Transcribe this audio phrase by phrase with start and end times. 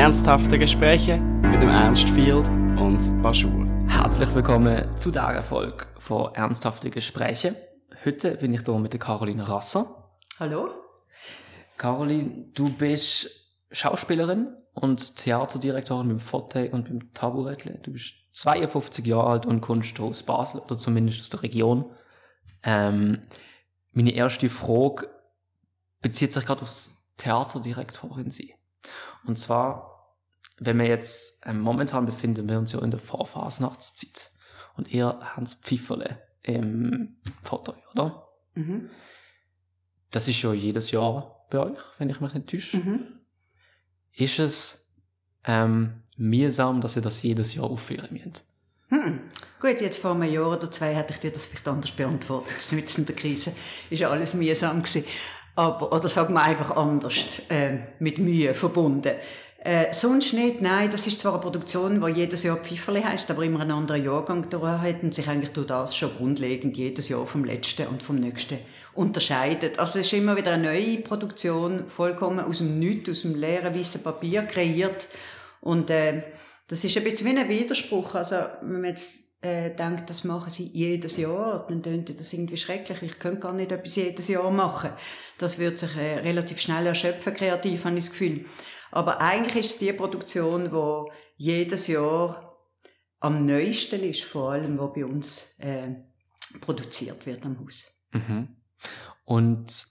[0.00, 2.48] Ernsthafte Gespräche mit dem Ernst Field
[2.78, 3.66] und Baschur.
[3.86, 7.54] Herzlich willkommen zu dieser Folge von Ernsthafte Gespräche.
[8.02, 10.10] Heute bin ich hier mit der Caroline Rasser.
[10.38, 10.70] Hallo.
[11.76, 13.28] Caroline, du bist
[13.72, 17.78] Schauspielerin und Theaterdirektorin beim Forte und beim Taburettle.
[17.82, 21.84] Du bist 52 Jahre alt und kommst aus Basel oder zumindest aus der Region.
[22.62, 23.20] Ähm,
[23.92, 25.10] meine erste Frage
[26.00, 28.54] bezieht sich gerade aufs Theaterdirektorin sie.
[29.26, 29.89] Und zwar,
[30.60, 34.30] wenn wir jetzt, ähm, momentan befinden wir uns ja in der Vorfasnachtszeit.
[34.76, 38.28] Und ihr Hans Pfifferle im Foto, oder?
[38.54, 38.90] Mhm.
[40.10, 42.78] Das ist ja jedes Jahr bei euch, wenn ich mich nicht täusche.
[42.78, 43.20] Mhm.
[44.12, 44.90] Ist es
[45.44, 48.44] ähm, mühsam, dass ihr das jedes Jahr aufführen müsst?
[48.88, 49.16] Hm.
[49.60, 52.52] Gut, jetzt vor einem Jahr oder zwei hätte ich dir das vielleicht anders beantwortet.
[52.72, 53.52] Mitten in der Krise
[53.88, 55.04] ist ja alles mühsam gewesen.
[55.54, 57.14] Aber, oder sagen wir einfach anders,
[57.48, 59.14] äh, mit Mühe verbunden.
[59.62, 63.44] Äh, sonst nicht, nein, das ist zwar eine Produktion, die jedes Jahr Pfifferli heisst, aber
[63.44, 67.26] immer einen anderen Jahrgang durch hat und sich eigentlich durch das schon grundlegend jedes Jahr
[67.26, 68.58] vom letzten und vom nächsten
[68.94, 69.78] unterscheidet.
[69.78, 73.78] Also es ist immer wieder eine neue Produktion, vollkommen aus dem Nichts, aus dem leeren
[73.78, 75.08] weißen Papier kreiert
[75.60, 76.22] und äh,
[76.68, 78.14] das ist ein bisschen wie ein Widerspruch.
[78.14, 82.56] Also wenn man jetzt äh, denkt, das machen sie jedes Jahr, dann tönt das irgendwie
[82.56, 83.02] schrecklich.
[83.02, 84.90] Ich könnte gar nicht etwas jedes Jahr machen.
[85.36, 88.46] Das wird sich äh, relativ schnell erschöpfen, kreativ, habe ich das Gefühl.
[88.90, 92.56] Aber eigentlich ist es die Produktion, wo jedes Jahr
[93.20, 95.94] am neuesten ist, vor allem, wo bei uns äh,
[96.60, 97.84] produziert wird am Haus.
[98.12, 98.56] Mhm.
[99.24, 99.86] Und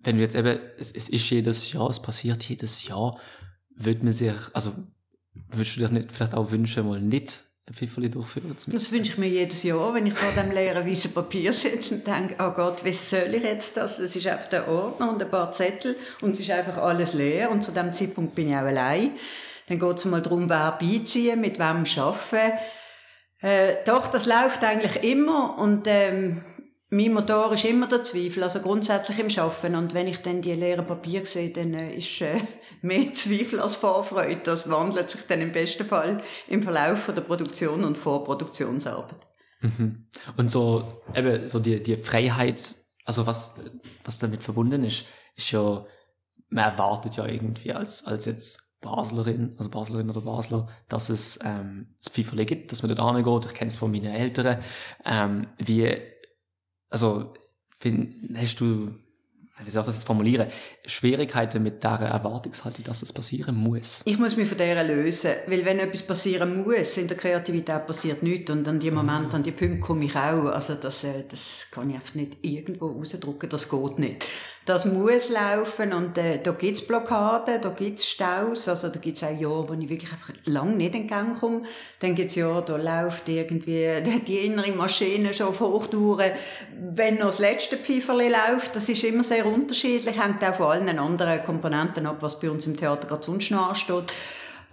[0.00, 3.18] wenn du jetzt eben, es, es ist jedes Jahr, es passiert jedes Jahr,
[3.70, 4.74] würde man sich, also
[5.32, 8.72] würdest du dir nicht vielleicht auch wünschen, mal nicht ein Pfifferli durchführen zu müssen?
[8.72, 12.06] Das wünsche ich mir jedes Jahr, wenn ich vor dem leeren weißen Papier sitze und
[12.06, 13.98] denke, oh Gott, wie soll ich jetzt das?
[13.98, 17.50] Es ist einfach der Ordner und ein paar Zettel und es ist einfach alles leer
[17.50, 19.12] und zu dem Zeitpunkt bin ich auch allein.
[19.68, 22.58] Dann geht es mal darum, wer beiziehen, mit wem arbeiten.
[23.40, 26.42] Äh, doch, das läuft eigentlich immer und ähm,
[26.94, 29.74] mein Motor ist immer der Zweifel, also grundsätzlich im Schaffen.
[29.74, 32.40] Und wenn ich dann die leeren Papier sehe, dann äh, ist äh,
[32.82, 34.40] mehr Zweifel als Vorfreude.
[34.44, 39.26] Das wandelt sich dann im besten Fall im Verlauf von der Produktion und Vorproduktionsarbeit.
[39.60, 40.06] Mhm.
[40.36, 43.56] Und so, eben, so die, die Freiheit, also was,
[44.04, 45.04] was damit verbunden ist,
[45.34, 45.84] ist ja,
[46.50, 51.94] man erwartet ja irgendwie als, als jetzt Baslerin, also Baslerin oder Basler, dass es ähm,
[51.98, 53.50] das Pfeiferle gibt, dass man dort angeht.
[53.50, 54.62] Ich kenne es von meinen Eltern.
[55.04, 56.13] Ähm, wie
[56.94, 57.34] also
[57.76, 58.86] find, hast du,
[59.64, 60.46] wie soll ich das jetzt formulieren,
[60.86, 64.02] Schwierigkeiten mit dieser Erwartungshaltung, dass es passieren muss?
[64.04, 68.22] Ich muss mich von der lösen, weil wenn etwas passieren muss, in der Kreativität passiert
[68.22, 70.46] nichts und an die Moment, an die Punkte komme ich auch.
[70.46, 74.24] Also das, äh, das kann ich einfach nicht irgendwo rausdrücken, das geht nicht.
[74.66, 79.38] Das muss laufen und äh, da gibt's Blockaden, da gibt's Staus, also da gibt's auch
[79.38, 81.64] Jahre, wo ich wirklich einfach lang nicht in Gang komme.
[82.00, 86.30] Dann gibt's Jahre, da läuft irgendwie die innere Maschine schon auf Hochtouren.
[86.80, 90.98] Wenn noch das letzte Pfeiferli läuft, das ist immer sehr unterschiedlich, hängt auch von allen
[90.98, 94.12] anderen Komponenten ab, was bei uns im Theater gerade sonst noch ansteht.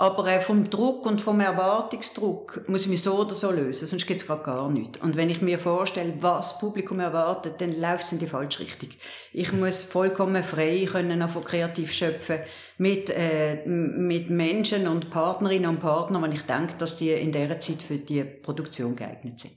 [0.01, 4.07] Aber äh, vom Druck und vom Erwartungsdruck muss ich mich so oder so lösen, sonst
[4.07, 4.99] geht's gerade gar nicht.
[5.03, 8.89] Und wenn ich mir vorstelle, was das Publikum erwartet, dann läuft's in die falsche Richtung.
[9.31, 12.39] Ich muss vollkommen frei können von kreativ schöpfen
[12.79, 17.59] mit, äh, mit Menschen und Partnerinnen und Partnern, wenn ich denke, dass die in dieser
[17.59, 19.53] Zeit für die Produktion geeignet sind.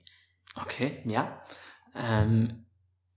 [0.61, 1.43] Okay, ja.
[1.97, 2.67] Ähm,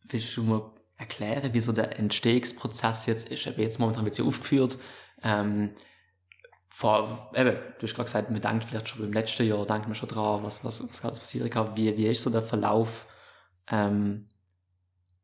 [0.07, 3.45] willst du mal erklären, wie so der Entstehungsprozess jetzt ist?
[3.47, 4.77] Aber jetzt momentan wird sie aufgeführt.
[5.23, 5.71] Ähm,
[6.77, 9.95] vor, eben, du hast gerade gesagt, man denkt vielleicht schon beim letzten Jahr, denkt man
[9.95, 11.75] schon dran, was, was, was alles passieren kann.
[11.75, 13.07] Wie, wie ist so der Verlauf,
[13.71, 14.27] ähm,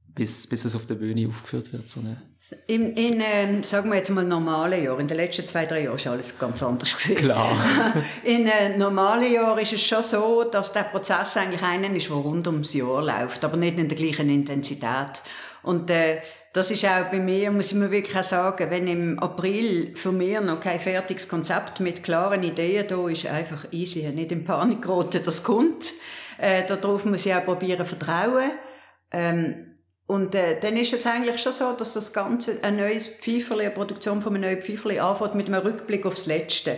[0.07, 1.87] bis, bis es auf der Bühne aufgeführt wird?
[1.87, 2.23] So eine
[2.65, 5.95] in, in ähm, sagen wir jetzt mal normalen Jahren, in den letzten zwei, drei Jahren
[5.95, 7.17] ist alles ganz anders gewesen.
[7.17, 7.55] Klar.
[8.23, 12.15] in äh, normalen Jahren ist es schon so, dass der Prozess eigentlich einen ist, der
[12.15, 15.21] rund ums Jahr läuft, aber nicht in der gleichen Intensität.
[15.61, 16.19] Und äh,
[16.53, 20.11] das ist auch bei mir, muss ich mir wirklich auch sagen, wenn im April für
[20.11, 24.83] mich noch kein fertiges Konzept mit klaren Ideen da ist, einfach easy, nicht in Panik
[24.83, 25.93] geraten, das kommt.
[26.37, 28.51] Äh, darauf muss ich auch probieren vertrauen.
[29.11, 33.65] Ähm, und äh, dann ist es eigentlich schon so, dass das Ganze, ein neues Pfeiferli,
[33.65, 36.77] eine Produktion von einem neuen Pfeiferli anfängt mit einem Rückblick aufs Letzte.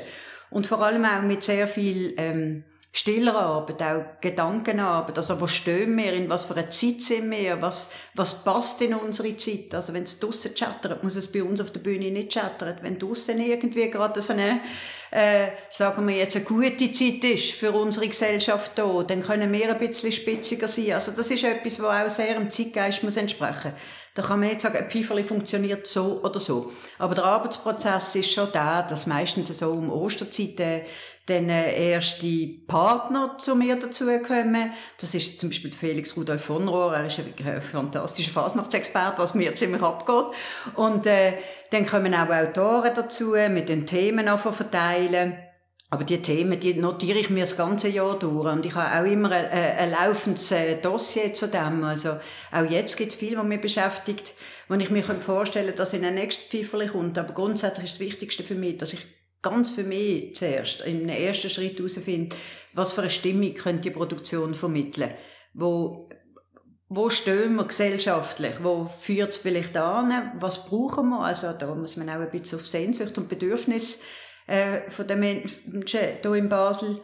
[0.51, 2.63] Und vor allem auch mit sehr viel ähm,
[2.95, 5.17] stiller Arbeit, auch Gedankenarbeit.
[5.17, 8.93] Also, wo stehen wir, in was für einer Zeit sind wir, was, was passt in
[8.93, 9.75] unsere Zeit?
[9.75, 12.77] Also, wenn es draussen chattert, muss es bei uns auf der Bühne nicht chattern.
[12.81, 14.61] Wenn draussen irgendwie gerade so eine,
[15.11, 19.69] äh, sagen wir jetzt, eine gute Zeit ist für unsere Gesellschaft da, dann können wir
[19.69, 20.93] ein bisschen spitziger sein.
[20.93, 23.73] Also, das ist etwas, was auch sehr dem Zeitgeist muss entsprechen.
[24.13, 26.71] Da kann man nicht sagen, ein Pfeiferli funktioniert so oder so.
[26.97, 30.85] Aber der Arbeitsprozess ist schon da, dass meistens so um Osterzeit äh,
[31.27, 34.71] dann äh, erste Partner zu mir dazukommen.
[34.99, 36.95] Das ist zum Beispiel Felix Rudolf von Rohr.
[36.95, 40.25] Er ist ein fantastischer Fasnachtsexperte, was mir ziemlich abgeht.
[40.75, 41.33] Und äh,
[41.71, 45.37] dann kommen auch Autoren dazu, mit den Themen verteilen.
[45.89, 48.51] Aber die Themen, die notiere ich mir das ganze Jahr durch.
[48.51, 51.83] Und ich habe auch immer ein, ein laufendes äh, Dossier zu dem.
[51.83, 52.19] Also,
[52.51, 54.33] auch jetzt gibt es viel, was mich beschäftigt,
[54.67, 57.17] wo ich mir vorstellen könnte, dass in ein nächstes Pfeiferli kommt.
[57.17, 59.07] Aber grundsätzlich ist das Wichtigste für mich, dass ich
[59.45, 62.35] ganz für mich zuerst in einem ersten Schritt herausfinden,
[62.73, 65.13] was für eine Stimmung könnte die Produktion vermitteln.
[65.53, 66.09] Wo,
[66.89, 68.55] wo stehen wir gesellschaftlich?
[68.63, 70.31] Wo führt es vielleicht an?
[70.39, 71.19] Was brauchen wir?
[71.19, 73.99] Also da muss man auch ein bisschen auf Sehnsucht und Bedürfnis
[74.47, 76.99] äh, von den Menschen hier in Basel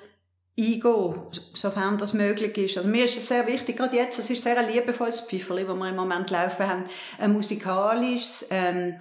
[0.58, 1.16] eingehen,
[1.54, 2.78] sofern das möglich ist.
[2.78, 5.76] Also mir ist es sehr wichtig, gerade jetzt, es ist sehr ein liebevolles Pfifferli, das
[5.76, 6.86] wir im Moment laufen haben,
[7.20, 8.96] ein musikalisches, ähm,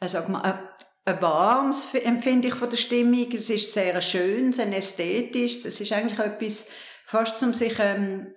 [0.00, 0.75] sag mal,
[1.06, 3.30] ein warmes empfinde ich von der Stimmung.
[3.32, 5.64] Es ist sehr schön, sehr ästhetisch.
[5.64, 6.66] Es ist eigentlich etwas,
[7.04, 8.34] fast zum sich ähm,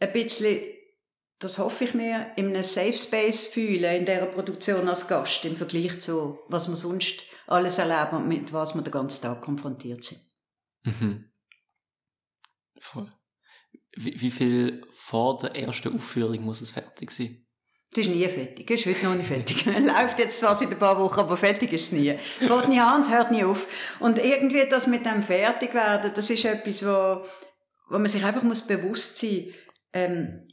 [0.00, 0.64] ein bisschen,
[1.38, 5.56] das hoffe ich mir, in einem Safe Space fühlen in dieser Produktion als Gast im
[5.56, 10.02] Vergleich zu was man sonst alles erleben und mit was man den ganzen Tag konfrontiert
[10.02, 10.20] sind.
[10.84, 11.30] Mhm.
[12.78, 13.12] Voll.
[13.94, 17.45] Wie, wie viel vor der ersten Aufführung muss es fertig sein?
[17.92, 18.70] Es ist nie fertig.
[18.70, 19.64] Es ist heute noch nicht fertig.
[19.66, 22.10] Läuft jetzt zwar seit ein paar Wochen, aber fertig ist es nie.
[22.10, 23.66] Es geht nie an, es hört nie auf.
[24.00, 27.24] Und irgendwie das mit dem fertig werden, das ist etwas, wo,
[27.88, 29.46] wo man sich einfach muss bewusst sein,
[29.92, 30.46] ähm,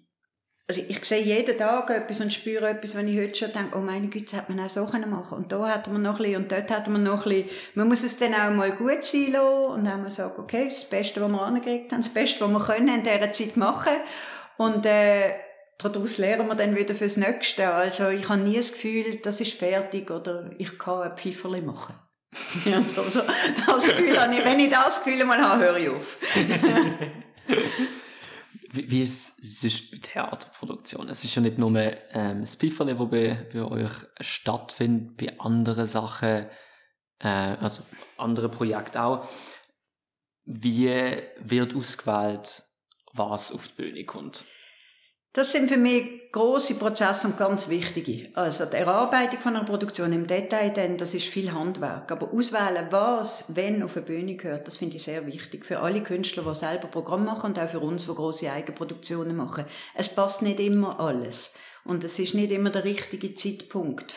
[0.68, 3.82] also ich sehe jeden Tag etwas und spüre etwas, wenn ich heute schon denke, oh
[3.82, 6.52] meine Güte, hätte man auch so können machen und da hat man noch bisschen und
[6.52, 7.50] dort hat man noch bisschen.
[7.76, 10.86] Man muss es dann auch mal gut sein lassen und dann muss sagen, okay, das
[10.86, 13.94] Beste, was wir angekriegt haben, das Beste, was wir können in dieser Zeit machen
[14.58, 15.34] und äh,
[15.90, 17.74] daraus lernen wir dann wieder fürs Nächste.
[17.74, 21.96] Also ich habe nie das Gefühl, das ist fertig oder ich kann ein Pfeiferli machen.
[22.98, 23.22] also,
[23.68, 26.18] das Gefühl habe ich, wenn ich das Gefühl mal habe, höre ich auf.
[28.72, 31.10] wie, wie ist es sonst bei Theaterproduktion?
[31.10, 35.86] Es ist ja nicht nur ähm, das Pfeiferli, das bei, bei euch stattfindet, bei anderen
[35.86, 36.48] Sachen,
[37.20, 37.84] äh, also
[38.18, 39.28] andere Projekte auch.
[40.46, 40.90] Wie
[41.40, 42.64] wird ausgewählt,
[43.14, 44.46] was auf die Bühne kommt?
[45.36, 48.30] Das sind für mich große Prozesse und ganz wichtige.
[48.36, 52.12] Also die Erarbeitung von einer Produktion im Detail, denn das ist viel Handwerk.
[52.12, 55.66] Aber auswählen, was, wenn auf eine Bühne gehört, das finde ich sehr wichtig.
[55.66, 59.66] Für alle Künstler, die selber Programm machen und auch für uns, die große Eigenproduktionen machen.
[59.96, 61.50] Es passt nicht immer alles.
[61.84, 64.14] Und es ist nicht immer der richtige Zeitpunkt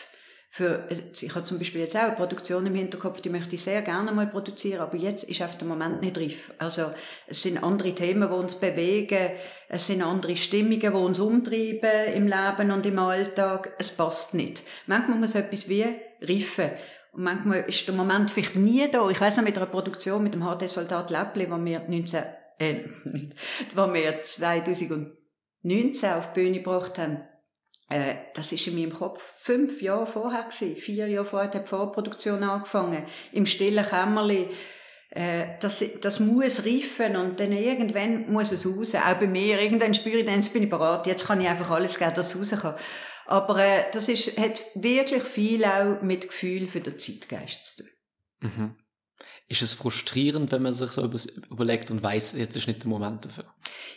[0.57, 3.83] für, ich habe zum Beispiel jetzt auch eine Produktion im Hinterkopf, die möchte ich sehr
[3.83, 6.51] gerne mal produzieren, aber jetzt ist auf dem Moment nicht reif.
[6.57, 6.93] Also,
[7.27, 9.33] es sind andere Themen, die uns bewegen,
[9.69, 13.75] es sind andere Stimmungen, die uns umtreiben im Leben und im Alltag.
[13.77, 14.63] Es passt nicht.
[14.87, 15.85] Manchmal muss etwas wie
[16.21, 16.71] reifen.
[17.11, 19.07] Und manchmal ist der Moment vielleicht nie da.
[19.11, 22.23] Ich weiss noch, mit einer Produktion mit dem HD Soldat Läppli, wo wir 19,
[22.57, 22.79] äh,
[23.75, 27.21] wo wir 2019 auf die Bühne gebracht haben,
[27.89, 30.75] äh, das ist in meinem Kopf fünf Jahre vorher gewesen.
[30.75, 33.05] Vier Jahre vorher hat die Vorproduktion angefangen.
[33.31, 34.49] Im stillen Kämmerli.
[35.09, 38.93] Äh, das, das muss reifen und dann irgendwann muss es raus.
[38.95, 39.61] Auch bei mir.
[39.61, 41.07] Irgendwann spüre ich dann, jetzt bin ich bereit.
[41.07, 42.77] Jetzt kann ich einfach alles geben, dass es rauskommt.
[43.25, 47.91] Aber äh, das ist, hat wirklich viel auch mit Gefühl für den Zeitgeist zu tun.
[48.41, 48.75] Mhm.
[49.49, 51.09] Ist es frustrierend, wenn man sich so
[51.49, 53.45] überlegt und weiß, jetzt ist nicht der Moment dafür?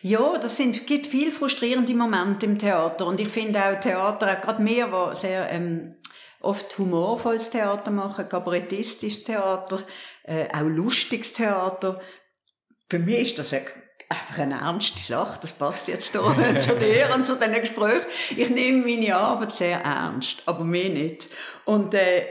[0.01, 3.07] Ja, das sind, gibt viel frustrierende Momente im Theater.
[3.07, 5.97] Und ich finde auch Theater, auch gerade mir, die sehr ähm,
[6.41, 9.83] oft humorvolles Theater machen, kabarettistisches Theater,
[10.23, 12.01] äh, auch lustiges Theater.
[12.89, 15.39] Für mich ist das einfach eine ernste Sache.
[15.43, 18.07] Das passt jetzt hier zu dir und zu diesen Gesprächen.
[18.37, 21.27] Ich nehme meine Arbeit sehr ernst, aber mir nicht.
[21.65, 22.27] Und äh,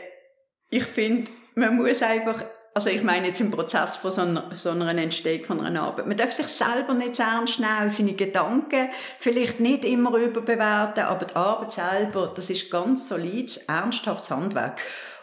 [0.70, 2.44] ich finde, man muss einfach
[2.80, 6.08] also ich meine jetzt im Prozess von so einer, so einer Entstehung von einer Arbeit.
[6.08, 8.88] Man darf sich selber nicht zu ernst nehmen, seine Gedanken
[9.20, 14.80] vielleicht nicht immer überbewerten, aber die Arbeit selber, das ist ganz solides, ernsthaftes Handwerk.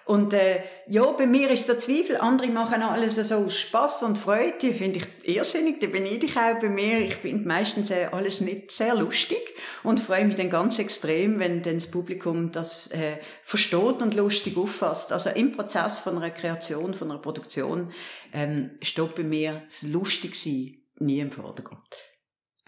[0.06, 4.16] Und äh, ja, bei mir ist der Zweifel, andere machen alles so aus Spass und
[4.16, 7.00] Freude, die finde ich irrsinnig, die beneide ich auch bei mir.
[7.00, 9.40] Ich finde meistens äh, alles nicht sehr lustig
[9.82, 14.56] und freue mich dann ganz extrem, wenn dann das Publikum das äh, versteht und lustig
[14.56, 15.10] auffasst.
[15.10, 17.90] Also im Prozess von einer Kreation, von einer Produktion
[18.32, 21.82] ähm, steht bei mir das Lustigsein nie im Vordergrund.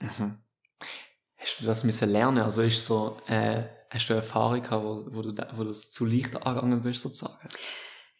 [0.00, 0.38] Mhm.
[1.36, 2.42] Hast du das müssen lernen?
[2.42, 6.04] Also ist so, äh, hast du eine Erfahrung gehabt, wo, wo du, wo es zu
[6.04, 7.48] leicht angegangen bist, sozusagen?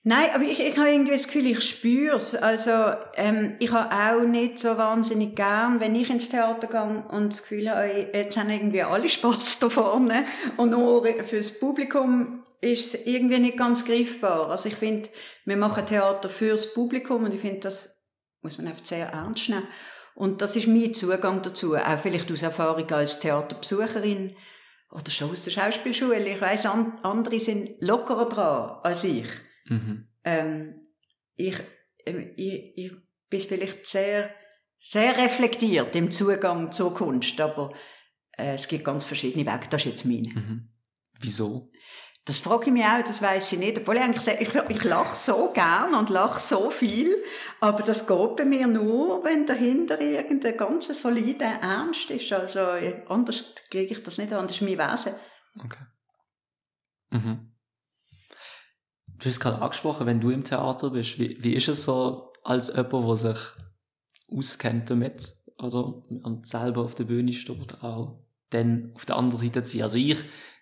[0.05, 2.35] Nein, aber ich, ich habe irgendwie das Gefühl, ich spüre es.
[2.35, 2.71] Also,
[3.17, 7.43] ähm, ich habe auch nicht so wahnsinnig gern, wenn ich ins Theater gehe und das
[7.43, 10.25] Gefühl habe, jetzt haben irgendwie alle Spass da vorne
[10.57, 14.51] und nur fürs Publikum ist es irgendwie nicht ganz greifbar.
[14.51, 15.11] Also ich finde,
[15.45, 18.07] wir machen Theater fürs Publikum und ich finde, das
[18.41, 19.69] muss man einfach sehr ernst nehmen.
[20.15, 21.77] Und das ist mein Zugang dazu.
[21.77, 24.35] Auch vielleicht aus Erfahrung als Theaterbesucherin
[24.91, 26.27] oder schon aus der Schauspielschule.
[26.29, 29.27] Ich weiss, andere sind lockerer dran als ich.
[29.67, 30.09] Mhm.
[30.25, 30.83] Ähm,
[31.37, 31.57] ich,
[32.07, 32.93] ähm, ich, ich
[33.29, 34.31] bin vielleicht sehr,
[34.79, 37.75] sehr reflektiert im Zugang zur Kunst, aber
[38.37, 39.67] äh, es gibt ganz verschiedene Wege.
[39.69, 40.31] Das ist jetzt meine.
[40.31, 40.69] Mhm.
[41.21, 41.71] Wieso?
[42.29, 43.79] Das frage ich mich auch, das weiß ich nicht.
[43.79, 47.09] Obwohl ich eigentlich sage, ich, ich lache so gern und lache so viel,
[47.59, 52.31] aber das geht bei mir nur, wenn dahinter irgendein ganz solider Ernst ist.
[52.31, 52.61] Also
[53.09, 55.15] anders kriege ich das nicht an, das ist mein Wesen.
[55.65, 55.85] Okay.
[57.13, 57.55] Mhm.
[59.07, 62.69] Du hast gerade angesprochen, wenn du im Theater bist, wie, wie ist es so als
[62.69, 63.39] jemand, der sich
[64.31, 66.03] auskennt damit, oder?
[66.25, 69.85] Und selber auf der Bühne steht, auch dann auf der anderen Seite zu sein.
[69.85, 70.19] Also ich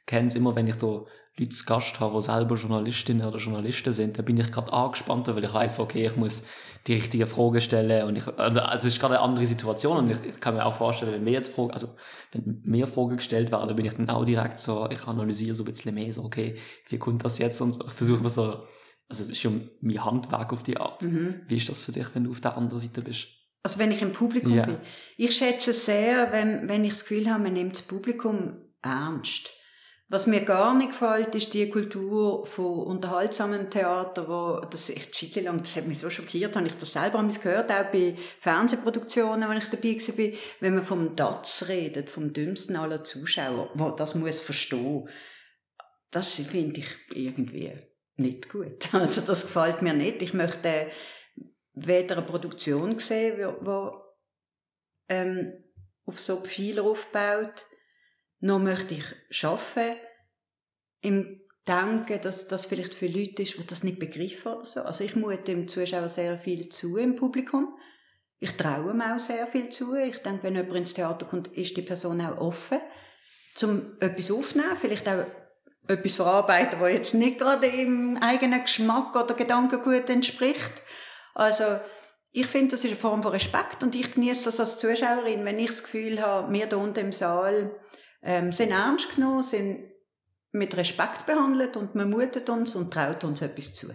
[0.07, 1.05] kenne es immer, wenn ich da
[1.39, 5.29] Leute zu Gast habe, die selber Journalistinnen oder Journalisten sind, dann bin ich gerade angespannt,
[5.29, 6.43] weil ich weiß, okay, ich muss
[6.87, 10.25] die richtigen Fragen stellen und ich, also es ist gerade eine andere Situation und ich,
[10.25, 11.89] ich kann mir auch vorstellen, wenn mir jetzt Fragen, also
[12.33, 15.67] wenn mehr Fragen gestellt werden, bin ich dann auch direkt so, ich analysiere so ein
[15.67, 16.57] bisschen mehr, so, okay,
[16.89, 18.65] wie kommt das jetzt und so, ich versuche mir so,
[19.09, 21.03] also es ist schon mein Handwerk auf die Art.
[21.03, 21.43] Mhm.
[21.47, 23.29] Wie ist das für dich, wenn du auf der anderen Seite bist?
[23.63, 24.65] Also wenn ich im Publikum ja.
[24.65, 24.77] bin.
[25.17, 29.51] Ich schätze sehr, wenn, wenn ich das Gefühl habe, man nimmt das Publikum ernst.
[30.09, 35.43] Was mir gar nicht gefällt, ist die Kultur von unterhaltsamen Theater, wo das ich Zeit
[35.43, 39.59] lang, das hat mich so schockiert, habe ich das selber gehört, auch bei Fernsehproduktionen, wenn
[39.59, 44.39] ich dabei war, wenn man vom Datz redet, vom dümmsten aller Zuschauer, wo das muss
[44.39, 45.09] verstehen.
[46.13, 47.73] Das finde ich irgendwie
[48.17, 48.89] nicht gut.
[48.93, 50.23] Also das gefällt mir nicht.
[50.23, 50.89] Ich möchte
[51.73, 53.93] weder eine Produktion sehen, wo
[55.09, 55.53] ähm,
[56.05, 57.67] auf so Pfeiler aufbaut,
[58.41, 59.97] noch möchte ich arbeiten
[61.01, 64.81] im Denken, dass das vielleicht für Leute ist, die das nicht begreifen oder so.
[64.83, 67.77] Also ich mute dem Zuschauer sehr viel zu im Publikum.
[68.39, 69.97] Ich traue ihm auch sehr viel zu.
[69.97, 72.79] Ich denke, wenn jemand ins Theater kommt, ist die Person auch offen,
[73.55, 75.25] zum etwas aufzunehmen, vielleicht auch
[75.89, 80.83] etwas verarbeiten, was jetzt nicht gerade im eigenen Geschmack oder Gedankengut entspricht.
[81.35, 81.81] Also
[82.31, 85.59] ich finde, das ist eine Form von Respekt und ich genieße das als Zuschauerin, wenn
[85.59, 87.75] ich das Gefühl habe, wir hier unten im Saal
[88.27, 89.91] ähm, sind ernst genommen, sind
[90.53, 93.89] mit Respekt behandelt und man mutet uns und traut uns etwas zu.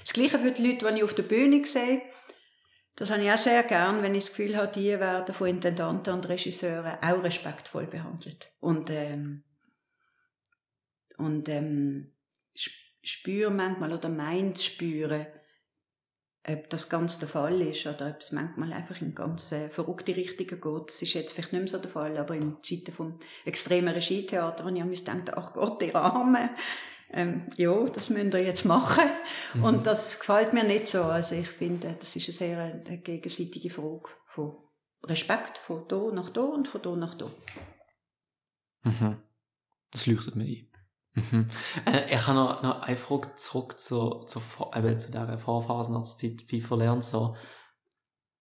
[0.00, 2.02] Das Gleiche für die Leute, die ich auf der Bühne sehe.
[2.94, 6.12] Das habe ich auch sehr gern, wenn ich das Gefühl habe, die werden von Intendanten
[6.14, 8.52] und Regisseuren auch respektvoll behandelt.
[8.60, 9.44] Und, ähm,
[11.16, 12.12] und ähm,
[13.02, 15.26] spüren manchmal oder meint spüren,
[16.48, 20.16] ob das ganz der Fall ist oder ob es manchmal einfach in ganz äh, verrückte
[20.16, 20.88] Richtungen geht.
[20.88, 24.64] Das ist jetzt vielleicht nicht mehr so der Fall, aber in Zeiten vom extremen Regietheater
[24.64, 26.50] habe ich mir gedacht, ach Gott, ihr Arme,
[27.10, 29.08] ähm, ja, das müsst ihr jetzt machen.
[29.54, 29.64] Mhm.
[29.64, 31.02] Und das gefällt mir nicht so.
[31.02, 34.56] Also ich finde, das ist eine sehr eine gegenseitige Frage von
[35.04, 37.30] Respekt von da nach da und von da nach da.
[38.82, 39.16] Mhm.
[39.90, 40.67] Das leuchtet mir ein.
[41.30, 41.48] Mhm.
[41.86, 44.40] Äh, ich habe noch, noch eine Frage zurück zu, zu,
[44.74, 47.36] eben zu dieser Vorphasenarztzeit FIFA lernen, so,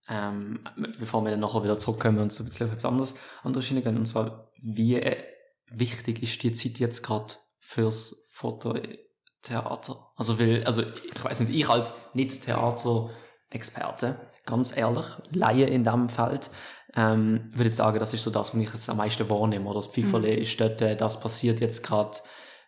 [0.10, 0.60] ähm,
[1.00, 3.98] bevor wir dann nachher wieder zurückkommen und so ein bisschen etwas anderes, andere Schiene gehen,
[3.98, 5.24] und zwar, wie äh,
[5.70, 10.12] wichtig ist die Zeit jetzt gerade fürs Fototheater?
[10.16, 16.50] Also, will, also, ich weiß nicht, ich als Nicht-Theater-Experte, ganz ehrlich, Laie in diesem Feld,
[16.96, 19.80] ähm, würde ich sagen, das ist so das, was ich jetzt am meisten wahrnehme, oder
[19.80, 20.42] das Pfifferle mhm.
[20.42, 22.18] ist dort, äh, das passiert jetzt gerade,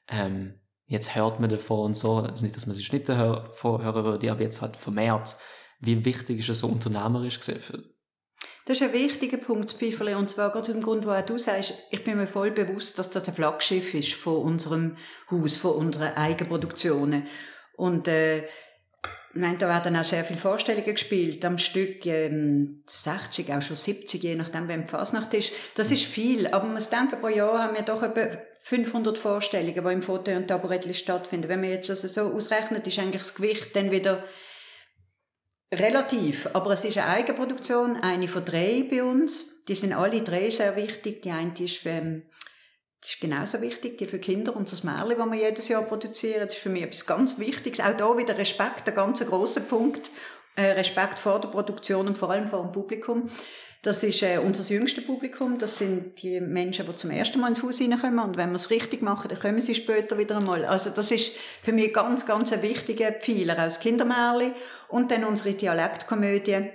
[0.10, 4.06] ähm, jetzt hört man davon und so, also nicht, dass man sich Schnitte hör, hören
[4.06, 5.38] würde, aber jetzt halt vermehrt.
[5.80, 7.84] Wie wichtig ist es so unternehmerisch gesehen für
[8.66, 11.74] das ist ein wichtiger Punkt, Pifferle, und zwar gerade im Grund, wo auch du sagst,
[11.90, 14.96] ich bin mir voll bewusst, dass das ein Flaggschiff ist von unserem
[15.32, 17.26] Haus, von unseren Eigenproduktionen.
[17.76, 18.44] Und äh,
[19.34, 21.46] Nein, da werden auch sehr viele Vorstellungen gespielt.
[21.46, 25.52] Am Stück ähm, 60, auch schon 70, je nachdem, wer im Fasnacht ist.
[25.76, 26.48] Das ist viel.
[26.48, 30.32] Aber man muss denken, pro Jahr haben wir doch etwa 500 Vorstellungen, die im Foto
[30.32, 31.50] und Taburettli stattfinden.
[31.50, 34.24] Wenn man jetzt also so ausrechnet, ist eigentlich das Gewicht dann wieder
[35.74, 36.50] relativ.
[36.54, 39.66] Aber es ist eine Eigenproduktion, eine von drei bei uns.
[39.66, 41.22] Die sind alle drei sehr wichtig.
[41.22, 42.24] Die eine ist ähm,
[43.04, 46.42] ist genauso wichtig, die für Kinder und das Märchen, das wir jedes Jahr produzieren.
[46.42, 47.80] Das ist für mich etwas ganz Wichtiges.
[47.80, 50.10] Auch da wieder Respekt, ein ganz grosser Punkt.
[50.56, 53.30] äh, Respekt vor der Produktion und vor allem vor dem Publikum.
[53.82, 55.58] Das ist äh, unser jüngstes Publikum.
[55.58, 58.20] Das sind die Menschen, die zum ersten Mal ins Haus reinkommen.
[58.20, 60.66] Und wenn wir es richtig machen, dann kommen sie später wieder einmal.
[60.66, 61.32] Also das ist
[61.62, 64.54] für mich ganz, ganz ein wichtiger Pfeiler aus Kindermärchen.
[64.90, 66.72] Und dann unsere Dialektkomödie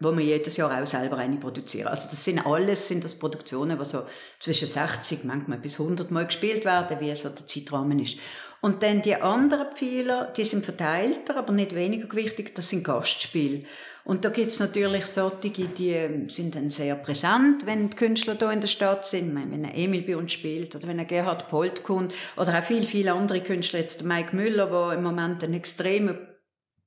[0.00, 1.86] wo wir jedes Jahr auch selber eine produzieren.
[1.86, 4.04] Also das sind alles, sind das Produktionen, die so
[4.40, 8.16] zwischen 60, manchmal bis 100 Mal gespielt werden, wie so der Zeitrahmen ist.
[8.64, 13.64] Und dann die anderen Pfeiler, die sind verteilter, aber nicht weniger wichtig, das sind Gastspiele.
[14.04, 18.62] Und da gibt's natürlich solche, die sind dann sehr präsent, wenn die Künstler hier in
[18.62, 19.34] der Stadt sind.
[19.34, 22.64] Meine, wenn ein Emil bei uns spielt oder wenn ein Gerhard Polt kommt oder auch
[22.64, 26.26] viele, viele andere Künstler, jetzt der Mike Müller, der im Moment eine extreme,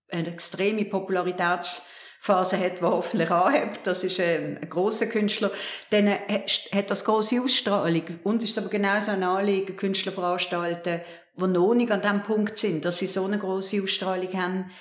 [0.10, 1.84] eine extreme Popularitäts-
[2.20, 3.86] Phase hat, die hoffentlich anhebt.
[3.86, 5.52] Das ist ein, ein grosser Künstler.
[5.92, 8.04] Dann hat das große Ausstrahlung.
[8.24, 11.02] Uns ist es aber genauso ein Anliegen, Künstler veranstalten,
[11.40, 14.72] die noch nicht an dem Punkt sind, dass sie so eine große Ausstrahlung haben,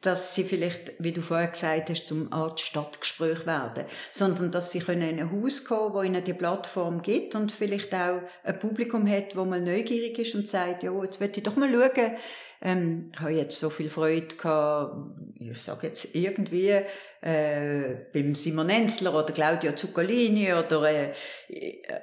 [0.00, 4.78] dass sie vielleicht, wie du vorher gesagt hast, zum Art Stadtgespräch werden, sondern dass sie
[4.78, 9.08] können in ein Haus kommen, wo ihnen die Plattform gibt und vielleicht auch ein Publikum
[9.08, 12.16] hat, wo mal neugierig ist und sagt, ja, jetzt will ich doch mal schauen,
[12.62, 14.96] ähm, ich habe jetzt so viel Freude gehabt,
[15.38, 16.80] ich sage jetzt irgendwie,
[17.20, 21.12] äh, beim Simon Enzler oder Claudia Zuccolini oder äh,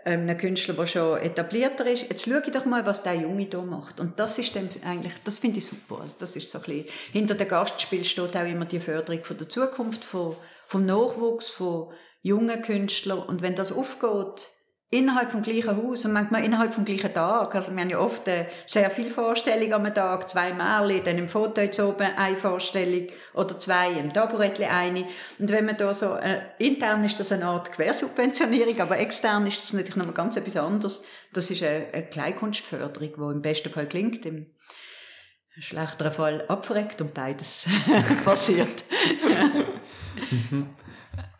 [0.04, 2.10] einem Künstler, der schon etablierter ist.
[2.10, 4.00] Jetzt schaue ich doch mal, was der Junge da macht.
[4.00, 6.02] Und das ist dann eigentlich, das finde ich super.
[6.02, 9.38] Also das ist so ein bisschen, hinter dem Gastspiel steht auch immer die Förderung von
[9.38, 13.20] der Zukunft, von, vom Nachwuchs, von jungen Künstlern.
[13.20, 14.50] Und wenn das aufgeht,
[14.94, 17.56] innerhalb vom gleichen Haus und manchmal innerhalb vom gleichen Tag.
[17.56, 21.28] Also wir haben ja oft äh, sehr viele Vorstellungen am Tag, zwei Märchen, dann im
[21.28, 25.06] Foto jetzt oben eine Vorstellung oder zwei, im Taburettli eine.
[25.40, 29.60] Und wenn man da so, äh, intern ist das eine Art Quersubventionierung, aber extern ist
[29.60, 31.04] das natürlich nochmal ganz etwas anderes.
[31.34, 34.46] Das ist eine, eine Kleinkunstförderung, die im besten Fall klingt, im
[35.60, 37.66] schlechteren Fall abverreckt und beides
[38.26, 38.84] passiert.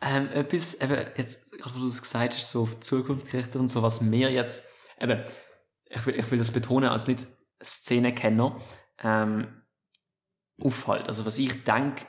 [0.06, 3.56] Ähm, etwas, eben, jetzt, gerade wo du es gesagt hast, so auf die Zukunft gerichtet
[3.56, 4.66] und so, was mir jetzt,
[5.00, 5.24] eben,
[5.86, 7.26] ich will, ich will das betonen als nicht
[7.64, 8.60] Szenekenner,
[9.02, 9.62] ähm,
[10.62, 11.08] auffällt.
[11.08, 12.06] Also, was ich denke,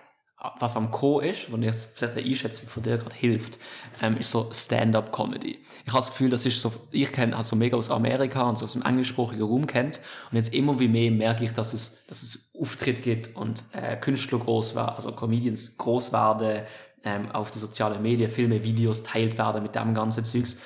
[0.58, 3.58] was am Co ist, wo jetzt vielleicht eine Einschätzung von dir gerade hilft,
[4.02, 5.60] ähm, ist so Stand-up-Comedy.
[5.86, 8.58] Ich habe das Gefühl, das ist so, ich kenne halt so mega aus Amerika und
[8.58, 12.04] so aus dem englischsprachigen Raum kennt und jetzt immer wie mehr merke ich, dass es,
[12.08, 16.64] dass es Auftritt gibt und äh, Künstler groß werden, also Comedians groß werden,
[17.04, 20.56] ähm, auf den sozialen Medien Filme, Videos teilt werden mit dem ganzen Zeugs.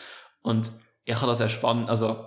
[0.43, 0.73] Und
[1.05, 2.27] ich habe das sehr spannend, also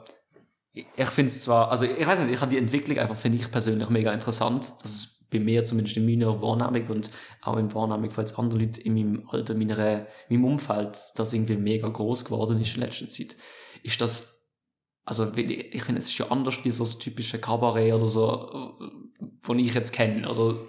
[0.73, 3.51] ich, finde es zwar, also ich weiß nicht, ich habe die Entwicklung einfach, finde ich
[3.51, 4.71] persönlich mega interessant.
[4.81, 7.09] Das ist bei mir zumindest in meiner Wahrnehmung und
[7.41, 11.57] auch in Wahrnehmung von anderen Leuten in meinem Alter, meiner, in meinem Umfeld, das irgendwie
[11.57, 13.35] mega groß geworden ist in letzter Zeit.
[13.83, 14.41] Ist das
[15.03, 19.25] also ich finde, es ist ja anders wie so das typische Kabarett oder so, äh,
[19.41, 20.59] von ich jetzt kenne, oder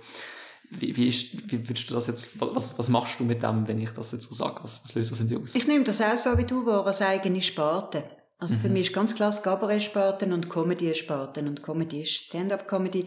[0.80, 3.78] wie, wie, ist, wie würdest du das jetzt, was, was machst du mit dem, wenn
[3.78, 4.61] ich das jetzt so sage?
[4.62, 5.54] Was, was löst das in dir aus?
[5.54, 8.04] Ich nehme das auch so wie du, war als eigene Sparte.
[8.38, 8.61] Also mhm.
[8.61, 11.46] für mich ist ganz klar das Cabaret-Sparten und Comedy-Sparten.
[11.46, 13.06] Und Comedy ist Stand-up-Comedy,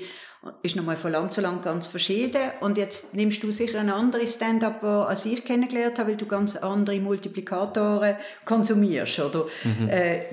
[0.64, 2.52] ist nochmal von Land zu Land ganz verschieden.
[2.62, 6.56] Und jetzt nimmst du sicher eine andere Stand-up, als ich kennengelernt habe, weil du ganz
[6.56, 9.46] andere Multiplikatoren konsumierst, oder?
[9.64, 9.90] Mhm.
[9.90, 10.24] Äh,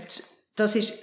[0.55, 0.99] das ist,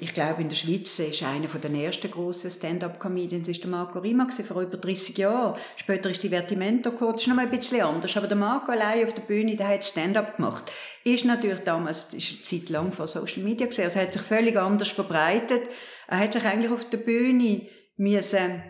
[0.00, 4.26] ich glaube, in der Schweiz ist einer den ersten grossen Stand-up-Comedians ist der Marco Rima
[4.28, 5.58] vor über 30 Jahren.
[5.76, 7.12] Später ist die Vertimento gekommen.
[7.12, 8.16] Das ist noch mal ein bisschen anders.
[8.16, 10.72] Aber der Marco allein auf der Bühne, der hat Stand-up gemacht.
[11.04, 13.84] Ist natürlich damals, ist eine Zeit lang vor Social Media gesehen.
[13.84, 15.68] Also er hat sich völlig anders verbreitet.
[16.08, 18.62] Er hat sich eigentlich auf der Bühne müssen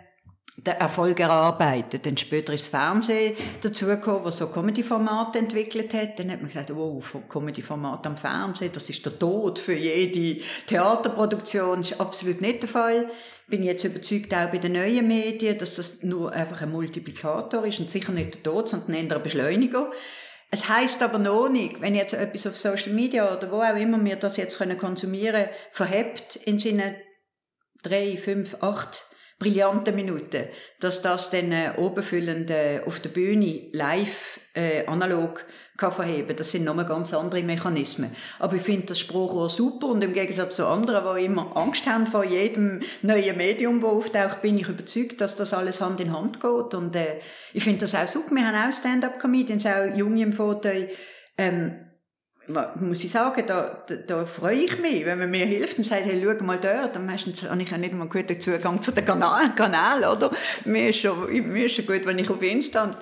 [0.56, 2.06] den Erfolg erarbeitet.
[2.06, 6.18] Dann später ist das Fernsehen dazugekommen, was so Comedy-Formate entwickelt hat.
[6.18, 11.78] Dann hat man gesagt, oh, Comedy-Format am Fernsehen, das ist der Tod für jede Theaterproduktion.
[11.78, 13.10] Das ist absolut nicht der Fall.
[13.48, 17.80] Bin jetzt überzeugt auch bei den neuen Medien, dass das nur einfach ein Multiplikator ist
[17.80, 19.90] und sicher nicht der Tod, sondern eher ein Beschleuniger.
[20.50, 24.02] Es heißt aber noch nicht, wenn jetzt etwas auf Social Media oder wo auch immer
[24.04, 26.94] wir das jetzt können konsumieren, verhebt in seinen
[27.82, 29.04] drei, fünf, acht
[29.44, 30.44] brillante Minuten,
[30.80, 35.44] dass das dann äh, obenfüllend äh, auf der Bühne live äh, analog
[35.76, 36.34] kann verheben.
[36.36, 38.14] Das sind nochmal ganz andere Mechanismen.
[38.38, 42.06] Aber ich finde das Sprachrohr super und im Gegensatz zu anderen, die immer Angst haben
[42.06, 46.40] vor jedem neuen Medium, das auftaucht, bin ich überzeugt, dass das alles Hand in Hand
[46.40, 46.74] geht.
[46.74, 47.20] Und äh,
[47.52, 48.34] ich finde das auch super.
[48.34, 50.70] Wir haben auch Stand-up-Comedians, auch Junge im Foto.
[51.36, 51.83] Ähm,
[52.46, 56.04] muss ich sagen, da, da, da freue ich mich, wenn man mir hilft und sagt,
[56.04, 56.96] hey, schau mal dort.
[56.96, 60.30] Und meistens habe ich ja nicht mal guten Zugang zu den Kanal, Kanal oder?
[60.64, 62.96] Mir ist, schon, mir ist schon gut, wenn ich auf Insta und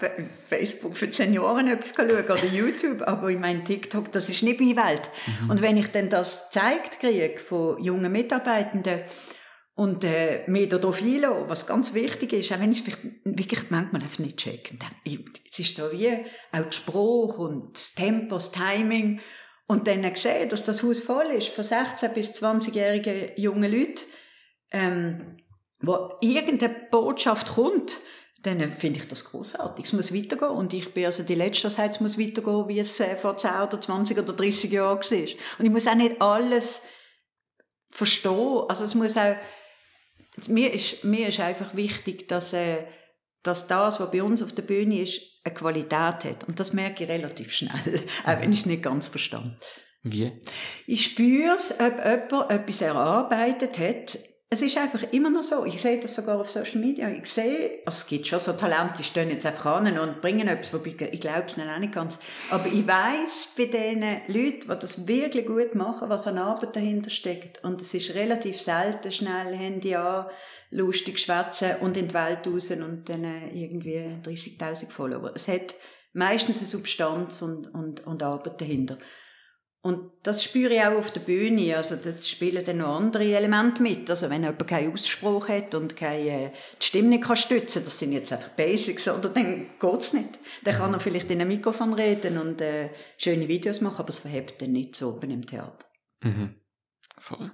[0.47, 4.77] Facebook für Senioren etwas schaue oder YouTube, aber ich meine, TikTok, das ist nicht meine
[4.77, 5.11] Welt.
[5.43, 5.51] Mhm.
[5.51, 9.01] Und wenn ich dann das gezeigt kriege von jungen Mitarbeitenden,
[9.83, 14.03] und äh, mehr darauf einlassen, was ganz wichtig ist, auch wenn ich es wirklich manchmal
[14.03, 14.79] einfach nicht checken.
[15.51, 19.19] Es ist so wie auch der Spruch und das Tempo, das Timing.
[19.67, 24.05] Und dann sehen, dass das Haus voll ist von 16- bis 20-jährigen jungen Leuten,
[24.71, 25.39] ähm,
[25.81, 27.97] wo irgendeine Botschaft kommt,
[28.45, 29.87] dann finde ich das großartig.
[29.87, 30.51] Es muss weitergehen.
[30.51, 33.37] Und ich bin also die Letzte, die sagt, es muss weitergehen, wie es äh, vor
[33.37, 35.29] 10 oder 20 oder 30 Jahren war.
[35.59, 36.83] Und ich muss auch nicht alles
[37.91, 38.63] verstehen.
[38.69, 39.35] Also es muss auch,
[40.49, 42.85] mir ist, mir ist einfach wichtig, dass, äh,
[43.43, 46.45] dass das, was bei uns auf der Bühne ist, eine Qualität hat.
[46.47, 49.57] Und das merke ich relativ schnell, auch wenn ich es nicht ganz verstand.
[50.03, 50.33] Wie?
[50.87, 54.19] Ich spüre es, ob jemand etwas erarbeitet hat,
[54.53, 55.65] es ist einfach immer noch so.
[55.65, 57.09] Ich sehe das sogar auf Social Media.
[57.09, 60.75] Ich sehe, es gibt schon so Talente, die stehen jetzt einfach an und bringen etwas,
[60.75, 62.19] wobei ich glaube es nicht ganz.
[62.51, 67.09] Aber ich weiß bei den Leuten, die das wirklich gut machen, was an Arbeit dahinter
[67.09, 67.65] steckt.
[67.65, 70.27] Und es ist relativ selten schnell Handy an,
[70.71, 75.33] lustig schwätzen und in die Welt raus und dann irgendwie 30.000 Follower.
[75.35, 75.75] Es hat
[76.13, 78.99] meistens eine Substanz und, und, und Arbeit dahinter.
[79.85, 81.77] Und das spüre ich auch auf der Bühne.
[81.77, 84.09] Also, da spielen dann noch andere Elemente mit.
[84.09, 87.99] Also, wenn jemand keinen Ausspruch hat und keine, äh, die Stimme nicht kann stützen das
[87.99, 90.39] sind jetzt einfach Basics, oder dann geht's nicht.
[90.63, 94.21] Dann kann er vielleicht in einem Mikrofon reden und äh, schöne Videos machen, aber es
[94.21, 95.87] verhebt dann nicht so oben im Theater.
[96.23, 96.55] Mhm.
[97.19, 97.51] Voll.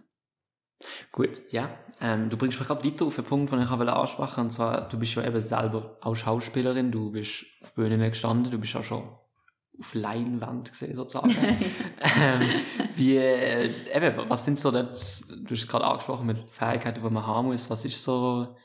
[1.11, 1.79] Gut, ja.
[2.01, 4.41] Ähm, du bringst mich gerade weiter auf den Punkt, den ich ansprechen wollte.
[4.43, 8.59] Und zwar, du bist ja eben selber auch Schauspielerin, du bist auf Bühnen gestanden, du
[8.59, 9.09] bist auch schon
[9.79, 11.31] auf Leinwand gesehen, sozusagen.
[12.21, 12.49] ähm,
[12.95, 17.11] wie, äh, eben, was sind so das, du hast es gerade angesprochen mit Fähigkeiten, die
[17.11, 18.57] man haben muss, was ist so,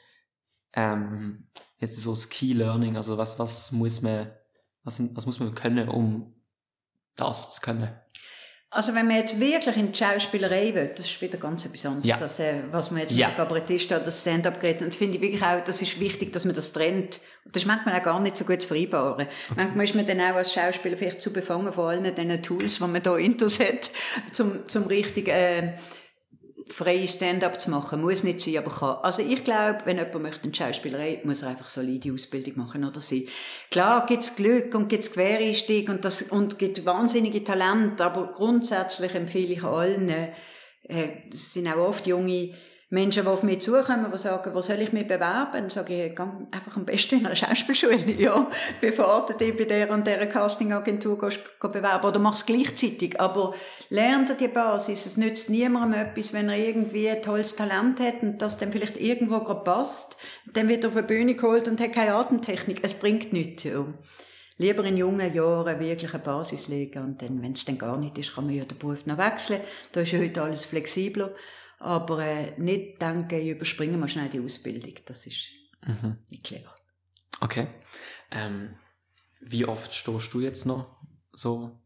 [0.73, 1.47] ähm,
[1.77, 4.31] jetzt so Ski Learning, also was, was muss man,
[4.83, 6.33] was, was muss man können, um
[7.15, 7.89] das zu können?
[8.75, 12.07] Also wenn man jetzt wirklich in die Schauspielerei will, das ist wieder ganz etwas anderes,
[12.07, 12.17] Ja.
[12.17, 13.27] als äh, was man jetzt Ja.
[13.27, 14.81] mit Kabarettist oder Stand-up geht.
[14.81, 17.19] Und finde ich wirklich auch, das ist wichtig, dass man das trennt.
[17.45, 19.27] Und das ist manchmal auch gar nicht so gut zu vereinbaren.
[19.55, 22.81] Manchmal ist man dann auch als Schauspieler vielleicht zu befangen von allen diesen Tools, die
[22.83, 23.91] man da intus hat,
[24.31, 25.73] zum, zum richtig äh,
[26.67, 28.01] freie Stand-up zu machen.
[28.01, 28.97] Muss nicht sein, aber kann.
[29.03, 32.83] Also ich glaube, wenn jemand möchte in die Schauspielerei, muss er einfach solide Ausbildung machen
[32.83, 33.29] oder sie.
[33.71, 39.53] Klar gibt's Glück und gibt's Quereinstieg und das, und gibt wahnsinnige Talente, aber grundsätzlich empfehle
[39.53, 40.29] ich allen, äh,
[41.31, 42.53] es sind auch oft junge
[42.93, 45.51] Menschen, die auf mich zukommen, die sagen, wo soll ich mich bewerben?
[45.51, 48.47] Dann sage ich, geh einfach am besten in einer Schauspielschule, ja,
[48.81, 52.05] bevor du dich bei der und der Castingagentur gehst, geh bewerben.
[52.05, 53.19] Oder mach es gleichzeitig.
[53.19, 53.55] Aber
[53.89, 55.07] lernt die Basis.
[55.07, 58.97] Es nützt niemandem etwas, wenn er irgendwie ein tolles Talent hat und das dann vielleicht
[58.97, 60.15] irgendwo gerade passt.
[60.53, 62.81] Dann wird er auf eine Bühne geholt und hat keine Atemtechnik.
[62.83, 63.87] Es bringt nichts, ja.
[64.59, 68.19] Lieber in jungen Jahren wirklich eine Basis legen und dann, wenn es dann gar nicht
[68.19, 69.59] ist, kann man ja den Beruf noch wechseln.
[69.93, 71.31] Da ist ja heute alles flexibler.
[71.83, 74.93] Aber äh, nicht denken, ich überspringe mal schnell die Ausbildung.
[75.05, 75.47] Das ist
[75.85, 76.17] Mhm.
[76.29, 76.73] nicht clever.
[77.41, 77.67] Okay.
[78.31, 78.75] Ähm,
[79.41, 80.95] wie oft stehst du jetzt noch
[81.33, 81.77] so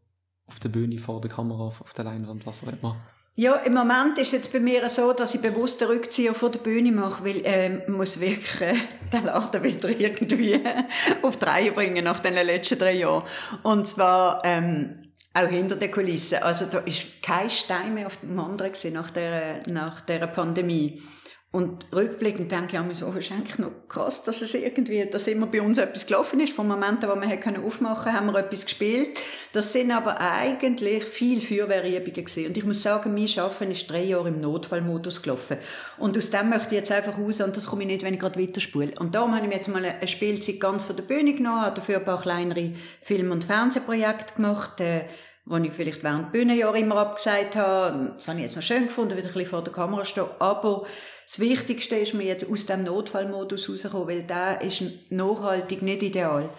[0.46, 2.96] auf der Bühne, vor der Kamera, auf der Leinwand, was auch immer?
[3.36, 6.52] Ja, im Moment ist es jetzt bei mir so, dass ich bewusst den Rückzieher von
[6.52, 8.76] der Bühne mache, weil ähm, ich muss wirklich äh,
[9.14, 10.60] den Laden wieder irgendwie
[11.22, 13.24] auf die Reihe bringen nach den letzten drei Jahren.
[13.64, 15.07] Und zwar ähm,
[15.38, 16.39] auch hinter den Kulissen.
[16.41, 21.02] Also da ist kein Stein mehr auf dem anderen gewesen nach der, nach der Pandemie.
[21.50, 25.28] Und rückblickend denke ich mir so, es ist eigentlich noch krass, dass es irgendwie, dass
[25.28, 26.54] immer bei uns etwas gelaufen ist.
[26.54, 29.17] Vom Moment, wo wir können aufmachen haben wir etwas gespielt.
[29.54, 32.47] Das sind aber eigentlich viel Feuerwehrübungen gewesen.
[32.47, 35.58] Und ich muss sagen, mein Arbeiten ist drei Jahre im Notfallmodus gelaufen.
[35.97, 38.19] Und aus dem möchte ich jetzt einfach raus und das komme ich nicht, wenn ich
[38.19, 38.91] gerade weiterspule.
[39.00, 41.80] Und darum habe ich mir jetzt mal eine Spielzeit ganz von der Bühne genommen, habe
[41.80, 45.06] dafür ein paar kleinere Film- und Fernsehprojekte gemacht, äh,
[45.48, 48.14] wo ich vielleicht während Bühnenjahr immer abgesagt habe.
[48.16, 50.26] Das habe ich jetzt noch schön gefunden, wieder ein bisschen vor der Kamera stehen.
[50.40, 50.86] Aber
[51.26, 56.50] das Wichtigste ist mir jetzt aus dem Notfallmodus rauszukommen, weil der ist nachhaltig nicht ideal.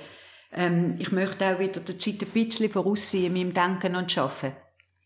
[0.52, 4.16] Ähm, ich möchte auch wieder der Zeit ein bisschen voraus sein in meinem Denken und
[4.16, 4.56] Arbeiten.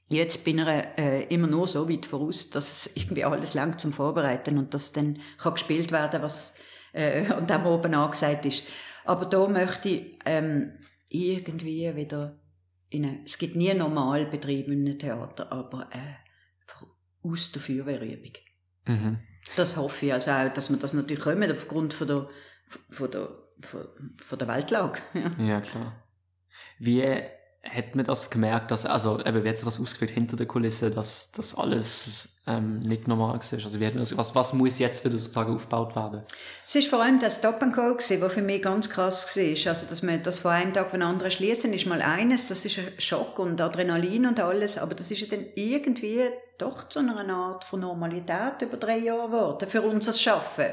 [0.09, 4.59] Jetzt bin ich äh, immer nur so weit voraus, dass irgendwie alles lang zum Vorbereiten
[4.59, 6.55] und dass dann kann gespielt werden, was
[6.93, 8.63] äh, an dem oben angesagt ist.
[9.05, 10.73] Aber da möchte ich ähm,
[11.09, 12.39] irgendwie wieder
[12.93, 18.33] in eine, es gibt nie normal Betrieb in einem Theater, aber äh, aus der Feuerwehrübung.
[18.87, 19.19] Mhm.
[19.57, 22.29] Das hoffe ich also auch, dass wir das natürlich kommen, aufgrund von der,
[22.91, 23.29] von der,
[23.61, 25.01] von, von der Weltlage.
[25.15, 25.45] Ja.
[25.45, 26.03] Ja, klar.
[26.79, 27.03] Wie,
[27.65, 30.91] hat man das gemerkt, dass, also eben, wie hat sich das ausgewirkt hinter der Kulisse,
[30.91, 33.53] dass das alles ähm, nicht normal ist?
[33.53, 36.23] Also wie hat das, was, was muss jetzt wieder sozusagen aufgebaut werden?
[36.67, 39.71] Es ist vor allem das Stop and Go gewesen, was für mich ganz krass war.
[39.71, 42.65] Also dass man das von einem Tag auf den anderen schließen ist mal eines, das
[42.65, 46.21] ist ein Schock und Adrenalin und alles, aber das ist ja dann irgendwie
[46.59, 50.67] doch zu einer Art von Normalität über drei Jahre geworden für unser Schaffen,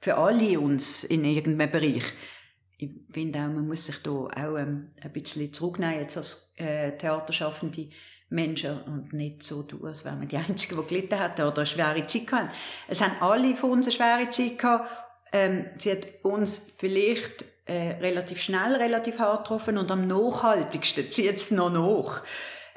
[0.00, 2.12] für alle uns in irgendeinem Bereich
[2.82, 6.92] ich finde auch, man muss sich da auch ähm, ein bisschen zurücknehmen jetzt als äh,
[6.92, 7.88] theaterschaffende
[8.28, 11.66] Menschen und nicht so tun, als wären wir die Einzigen, die gelitten hätten oder eine
[11.66, 12.54] schwere Zeit gehabt.
[12.88, 14.90] Es haben alle von uns eine schwere Zeit gehabt.
[15.32, 21.36] Ähm, sie hat uns vielleicht äh, relativ schnell, relativ hart getroffen und am nachhaltigsten zieht
[21.36, 22.22] es noch nach.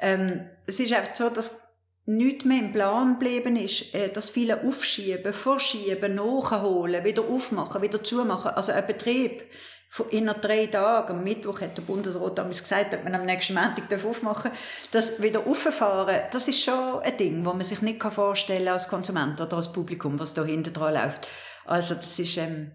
[0.00, 1.60] Ähm, es ist einfach so, dass
[2.06, 8.02] nichts mehr im Plan geblieben ist, äh, dass viele aufschieben, vorschieben, nachholen, wieder aufmachen, wieder
[8.02, 8.52] zumachen.
[8.52, 9.42] Also ein Betrieb
[10.10, 13.92] in drei Tagen, am Mittwoch hat der Bundesrat damals gesagt, dass man am nächsten Montag
[14.04, 18.64] aufmachen darf, das wieder auffahren, das ist schon ein Ding, das man sich nicht vorstellen
[18.64, 21.26] kann als Konsument oder als Publikum, was da hinten dran läuft.
[21.64, 22.72] Also das ist, ähm,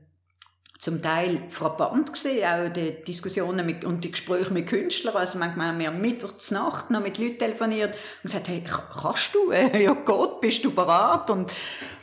[0.82, 5.16] zum Teil frappant gesehen, auch die Diskussionen mit, und die Gespräche mit Künstlern.
[5.16, 8.64] Also manchmal haben wir am Mittwoch Nacht noch mit Leuten telefoniert und gesagt, hey,
[9.00, 9.52] kannst du?
[9.80, 11.30] Ja Gott, bist du bereit?
[11.30, 11.52] Und,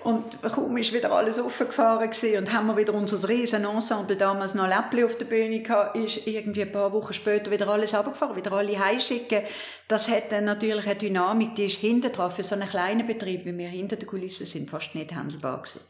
[0.04, 4.54] und kaum ist wieder alles aufgefahren gewesen und haben wir wieder unser riesen Ensemble damals
[4.54, 8.36] noch Läppli auf der Bühne gehabt, ist irgendwie ein paar Wochen später wieder alles abgefahren,
[8.36, 9.40] wieder alle heimschicken.
[9.88, 13.44] Das hat dann natürlich eine Dynamik, die ist hinter drauf für so einen kleinen Betrieb,
[13.44, 15.80] wie wir hinter der Kulisse sind, fast nicht handelbar gewesen.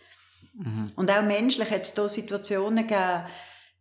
[0.59, 0.93] Mhm.
[0.97, 3.25] Und auch menschlich hat es da Situationen gegeben,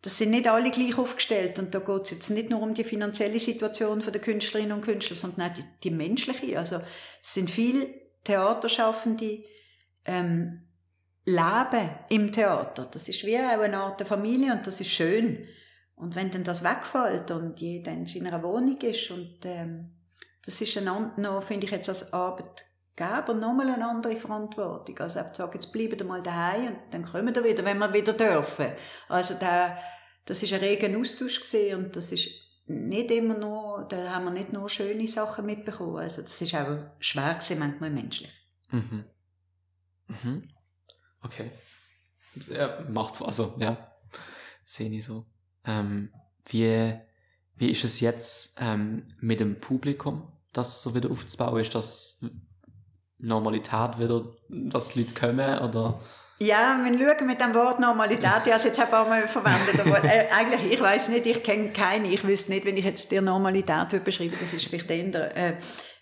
[0.04, 2.84] das sind nicht alle gleich aufgestellt und da geht es jetzt nicht nur um die
[2.84, 6.58] finanzielle Situation der Künstlerinnen und Künstler, sondern auch die, die menschliche.
[6.58, 6.82] Also
[7.22, 7.88] es sind viele
[8.24, 9.44] Theaterschaffende,
[10.06, 10.68] ähm,
[11.26, 12.86] leben im Theater.
[12.86, 15.46] Das ist wie auch eine Art Familie und das ist schön.
[15.96, 19.96] Und wenn dann das wegfällt und jeder in seiner Wohnung ist und ähm,
[20.46, 22.66] das ist ein, noch, finde ich jetzt als Arbeit
[22.98, 24.98] Geber nochmal eine andere Verantwortung.
[24.98, 28.14] Also einfach sagen, jetzt bleiben mal daheim und dann kommen wir wieder, wenn wir wieder
[28.14, 28.74] dürfen.
[29.08, 29.78] Also da,
[30.26, 32.28] das ist ein reger Austausch gesehen und das ist
[32.66, 35.98] nicht immer nur, da haben wir nicht nur schöne Sachen mitbekommen.
[35.98, 38.34] Also das ist auch schwer gewesen, manchmal menschlich.
[38.72, 39.06] Mhm.
[40.08, 40.50] Mhm.
[41.22, 41.52] Okay.
[42.50, 43.96] Ja, macht, also, ja,
[44.64, 45.28] sehe ich so.
[45.66, 46.12] Ähm,
[46.48, 46.96] wie,
[47.58, 51.60] wie ist es jetzt ähm, mit dem Publikum, das so wieder aufzubauen?
[51.60, 52.26] Ist das
[53.20, 56.00] Normalität wieder, dass die Leute kommen, oder?
[56.40, 59.80] Ja, wir schauen mit dem Wort Normalität, ich habe es jetzt ein paar Mal verwendet,
[59.80, 63.10] aber äh, eigentlich, ich weiß nicht, ich kenne keine, ich wüsste nicht, wenn ich jetzt
[63.10, 65.54] dir Normalität würde beschreiben, das ist vielleicht eher, äh,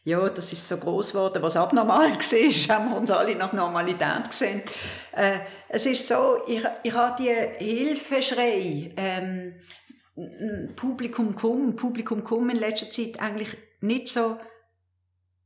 [0.04, 4.28] ja, das ist so groß geworden, was abnormal war, haben wir uns alle nach Normalität
[4.28, 4.62] gesehen.
[5.14, 9.54] Äh, es ist so, ich, ich habe die Hilfeschrei, ähm,
[10.76, 14.38] Publikum komm, Publikum komm in letzter Zeit eigentlich nicht so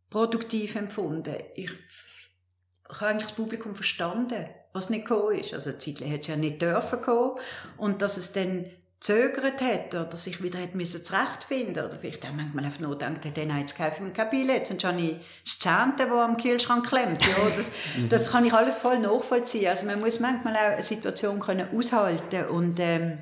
[0.10, 1.36] produktiv empfunden.
[1.56, 5.54] Ich, ich habe eigentlich das Publikum verstanden, was nicht gekommen ist.
[5.54, 7.40] Also zeitlich hat es ja nicht dürfen kommen.
[7.78, 8.66] Und dass es dann
[9.00, 13.26] zögert hat oder sich wieder hat müssen zurechtfinden oder vielleicht auch manchmal einfach nur gedacht
[13.26, 16.36] hat, dann jetzt kaufe ich mir kein Billett, sonst habe ich das Zehnte, das am
[16.36, 17.26] Kühlschrank klemmt.
[17.26, 17.72] Ja, das,
[18.10, 19.70] das kann ich alles voll nachvollziehen.
[19.70, 23.20] Also man muss manchmal auch eine Situation können aushalten und ähm,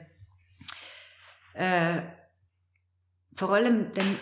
[1.53, 2.01] äh,
[3.35, 4.17] vor allem dann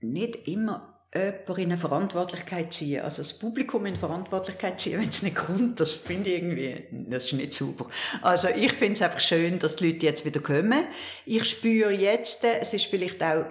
[0.00, 5.22] nicht immer jemanden in eine Verantwortlichkeit ziehen, also das Publikum in Verantwortlichkeit ziehen, wenn es
[5.22, 7.88] nicht kommt, das finde ich irgendwie, das ist nicht super.
[8.22, 10.84] Also ich finde es einfach schön, dass die Leute jetzt wieder kommen.
[11.24, 13.46] Ich spüre jetzt, es ist vielleicht auch,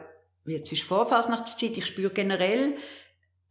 [0.46, 2.76] jetzt ist Vorfasnachtszeit, ich spüre generell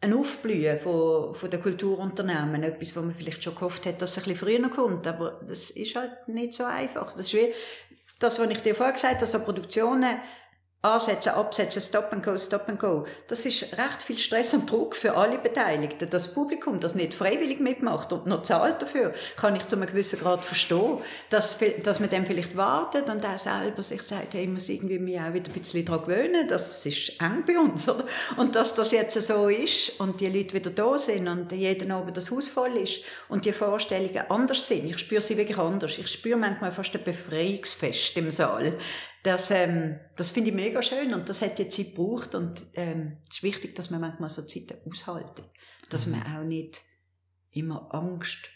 [0.00, 4.18] ein Aufblühen von, von den Kulturunternehmen, etwas, wo man vielleicht schon gehofft hat, dass es
[4.18, 7.14] ein bisschen früher kommt, aber das ist halt nicht so einfach.
[7.14, 7.52] Das ist wie
[8.18, 10.18] das, was ich dir vorher gesagt habe, also Produktionen,
[10.84, 13.06] Ansetzen, absetzen, stop and go, stop and go.
[13.28, 16.10] Das ist recht viel Stress und Druck für alle Beteiligten.
[16.10, 20.18] Das Publikum, das nicht freiwillig mitmacht und noch zahlt dafür, kann ich zu einem gewissen
[20.18, 20.98] Grad verstehen,
[21.30, 24.98] dass, dass man dem vielleicht wartet und auch selber sich sagt, hey, ich muss irgendwie
[24.98, 28.04] mich auch wieder ein bisschen daran gewöhnen, das ist eng bei uns, oder?
[28.36, 32.16] Und dass das jetzt so ist und die Leute wieder da sind und jeden Abend
[32.16, 34.84] das Haus voll ist und die Vorstellungen anders sind.
[34.84, 35.96] Ich spüre sie wirklich anders.
[35.96, 38.74] Ich spüre manchmal fast ein Befreiungsfest im Saal.
[39.24, 43.16] Das, ähm, das finde ich mega schön und das hat die Zeit gebraucht und ähm,
[43.26, 45.44] es ist wichtig, dass man manchmal so Zeiten aushalten.
[45.88, 46.82] Dass man auch nicht
[47.50, 48.50] immer Angst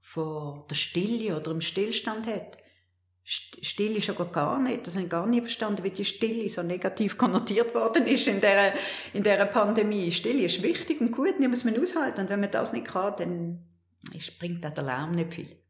[0.00, 2.58] vor der Stille oder dem Stillstand hat.
[3.22, 6.64] Stille ist aber gar nicht, das habe ich gar nicht verstanden, wie die Stille so
[6.64, 8.74] negativ konnotiert worden ist in der,
[9.12, 10.10] in der Pandemie.
[10.10, 13.14] Stille ist wichtig und gut, die muss man aushalten und wenn man das nicht kann,
[13.18, 13.68] dann
[14.40, 15.61] bringt auch der Lärm nicht viel.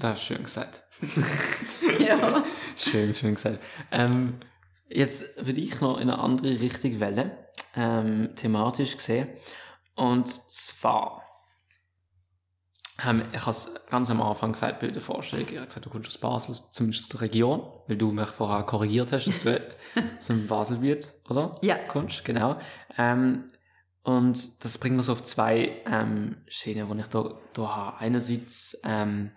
[0.00, 0.84] Das ist schön gesagt.
[1.98, 2.44] ja.
[2.76, 3.60] schön, schön gesagt.
[3.90, 4.40] Ähm,
[4.92, 7.30] Jetzt würde ich noch in eine andere Richtung wählen,
[7.76, 9.28] ähm, thematisch gesehen.
[9.94, 11.22] Und zwar,
[13.06, 15.90] ähm, ich habe es ganz am Anfang gesagt bei der Vorstellung, ich habe gesagt, du
[15.90, 19.60] kommst aus Basel, zumindest aus der Region, weil du mich vorher korrigiert hast, dass du
[20.18, 21.56] zum Baselbiet, oder?
[21.62, 21.76] Ja.
[21.86, 22.58] Kommst, genau.
[22.98, 23.44] Ähm,
[24.02, 27.98] und das bringt mich so auf zwei ähm, Schienen, die ich da, da habe.
[27.98, 29.30] Einerseits, ähm,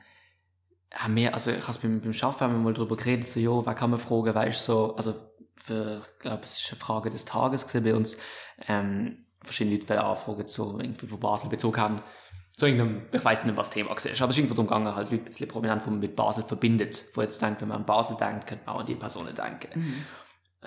[0.93, 3.39] haben wir, also ich habe es beim, beim Arbeiten haben wir mal darüber geredet, so,
[3.39, 5.15] jo, wer kann man fragen, weißt du, so, also,
[5.55, 8.17] für, ich glaube, es ist eine Frage des Tages gesehen bei uns,
[8.67, 12.01] ähm, verschiedene Leute anfragen, so, irgendwie von Basel Bezug haben,
[12.55, 14.95] zu irgendeinem, ich weiß nicht, was das Thema war, aber es ist irgendwie darum gegangen,
[14.95, 17.77] halt Leute ein bisschen prominent, die man mit Basel verbindet, wo jetzt denkt, wenn man
[17.77, 19.79] an Basel denkt, könnte man auch an die Personen denken.
[19.79, 20.05] Mhm.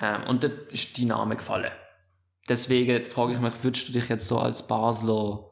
[0.00, 1.70] Ähm, und da ist die Name gefallen.
[2.48, 5.50] Deswegen frage ich mich, würdest du dich jetzt so als Basler,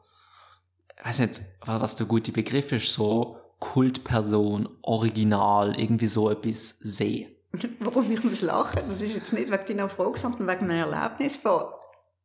[0.97, 6.77] ich weiß nicht, was, was der gute Begriff ist, so Kultperson, Original, irgendwie so etwas
[6.79, 7.31] sehen?
[7.79, 11.37] Warum ich muss lachen, das ist jetzt nicht wegen deiner Frage, sondern wegen einem Erlebnis
[11.37, 11.63] von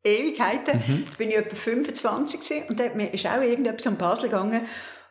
[0.02, 0.78] Ewigkeiten.
[0.86, 1.04] Mhm.
[1.10, 4.30] Ich bin ja etwa 25 gewesen und da hat mir ist auch irgendetwas um Basel
[4.30, 4.62] gegangen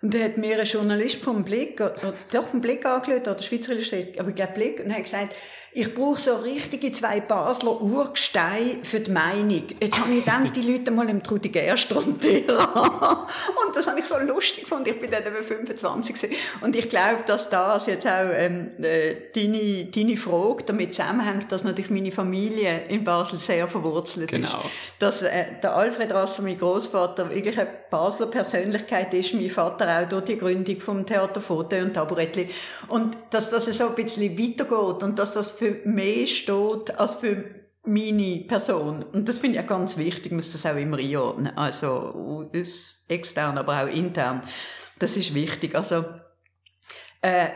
[0.02, 3.74] und da hat mir ein Journalist vom Blick, oder, doch vom Blick angeschaut, oder Schweizer
[3.74, 5.36] Illustriert, aber ich glaube Blick, und hat gesagt,
[5.72, 9.64] ich brauche so richtige zwei Basler Urgesteine für die Meinung.
[9.80, 14.18] Jetzt habe ich gedacht, die Leute mal im Trudi Gerstrand Und das habe ich so
[14.18, 14.90] lustig gefunden.
[14.90, 16.36] Ich bin dann eben 25 gewesen.
[16.62, 21.64] Und ich glaube, dass das jetzt auch ähm, äh, deine, deine Frage damit zusammenhängt, dass
[21.64, 24.48] natürlich meine Familie in Basel sehr verwurzelt Genau.
[24.48, 24.66] ist.
[24.98, 30.08] Dass äh, der Alfred Rasser, mein Großvater, wirklich eine Basler Persönlichkeit ist, mein Vater auch
[30.08, 32.50] durch die Gründung vom Theater Foto und Taburettli.
[32.88, 37.44] Und dass das so ein bisschen weitergeht und dass das für mehr steht als für
[37.84, 39.04] meine Person.
[39.04, 41.58] Und das finde ich auch ganz wichtig, ich muss das auch immer einordnen.
[41.58, 42.50] Also,
[43.08, 44.44] extern, aber auch intern.
[45.00, 45.76] Das ist wichtig.
[45.76, 46.06] Also,
[47.22, 47.50] äh,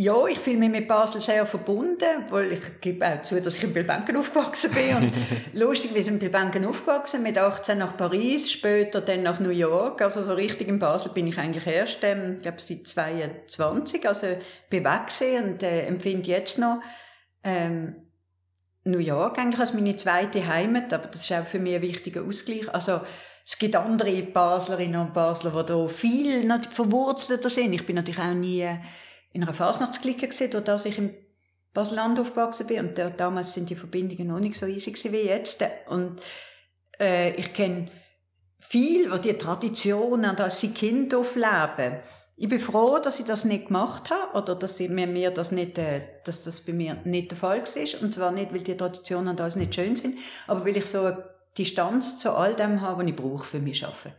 [0.00, 3.64] ja, ich fühle mich mit Basel sehr verbunden, weil ich gebe auch zu, dass ich
[3.64, 4.96] in Bilbenken aufgewachsen bin.
[4.96, 5.12] Und
[5.52, 10.00] lustig, wir sind in Bilbenken aufgewachsen, mit 18 nach Paris, später dann nach New York.
[10.02, 14.26] Also so richtig in Basel bin ich eigentlich erst, ähm, ich glaube, seit 22, also
[14.70, 15.10] bin weg
[15.42, 16.80] und äh, empfinde jetzt noch
[17.44, 17.96] ähm,
[18.84, 22.22] New York eigentlich als meine zweite Heimat, aber das ist auch für mich ein wichtiger
[22.22, 22.72] Ausgleich.
[22.72, 23.00] Also
[23.44, 27.72] es gibt andere Baslerinnen und Basler, die da viel verwurzelter sind.
[27.72, 28.66] Ich bin natürlich auch nie
[29.32, 31.14] in einer Fasnachtsklicke gesehen, durch das ich im
[31.72, 35.64] Baselland aufgewachsen bin und da, damals sind die Verbindungen noch nicht so easy wie jetzt.
[35.88, 36.20] Und
[37.00, 37.88] äh, ich kenne
[38.60, 42.00] viel, wo die Traditionen, dass sie Kind aufleben.
[42.36, 45.78] Ich bin froh, dass ich das nicht gemacht habe oder dass mir, mir das nicht,
[45.78, 48.02] äh, dass das bei mir nicht der Fall war.
[48.02, 51.24] Und zwar nicht, weil die Traditionen da nicht schön sind, aber weil ich so eine
[51.56, 54.14] Distanz zu all dem habe, was ich brauche für mich arbeiten.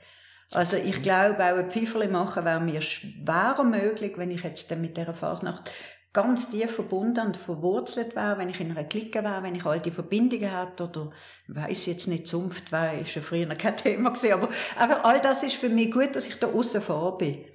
[0.52, 4.82] Also ich glaube, auch ein Pfifferli machen wäre mir schwerer möglich, wenn ich jetzt dann
[4.82, 5.72] mit dieser Fasnacht
[6.14, 9.92] ganz tief verbunden und verwurzelt wäre, wenn ich in einer Clique wäre, wenn ich alte
[9.92, 11.10] Verbindungen hätte oder
[11.48, 15.20] weiß jetzt nicht, Zunft wäre, ist ja früher noch kein Thema gewesen, aber, aber all
[15.20, 17.46] das ist für mich gut, dass ich da außen vor bin.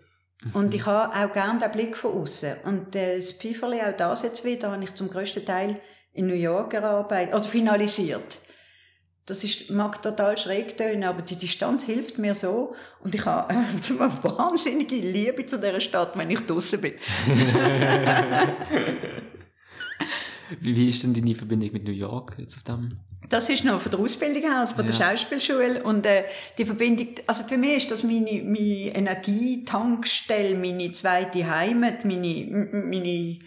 [0.52, 2.58] Und ich habe auch gerne den Blick von außen.
[2.64, 5.80] Und äh, das Pfifferli, auch das jetzt wieder, habe ich zum grössten Teil
[6.12, 8.38] in New York erarbeitet, oder finalisiert.
[9.28, 12.74] Das ist, mag total schräg tönen, aber die Distanz hilft mir so.
[13.04, 16.94] Und ich habe also eine wahnsinnige Liebe zu dieser Stadt, wenn ich draußen bin.
[20.60, 22.96] Wie, wie ist denn deine Verbindung mit New York jetzt auf dem?
[23.28, 25.10] Das ist noch von der Ausbildung her, also von der Ja.
[25.10, 25.82] Schauspielschule.
[25.82, 26.24] Und äh,
[26.56, 33.40] die Verbindung, also für mich ist das meine, meine Energietankstelle, meine zweite Heimat, meine, meine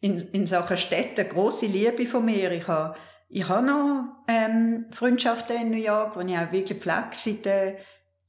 [0.00, 2.50] in, in Sachen Städte, große Liebe von mir.
[2.50, 2.96] Ich habe
[3.28, 7.76] ich habe noch ähm, Freundschaften in New York, die ich auch wirklich pflege seit äh,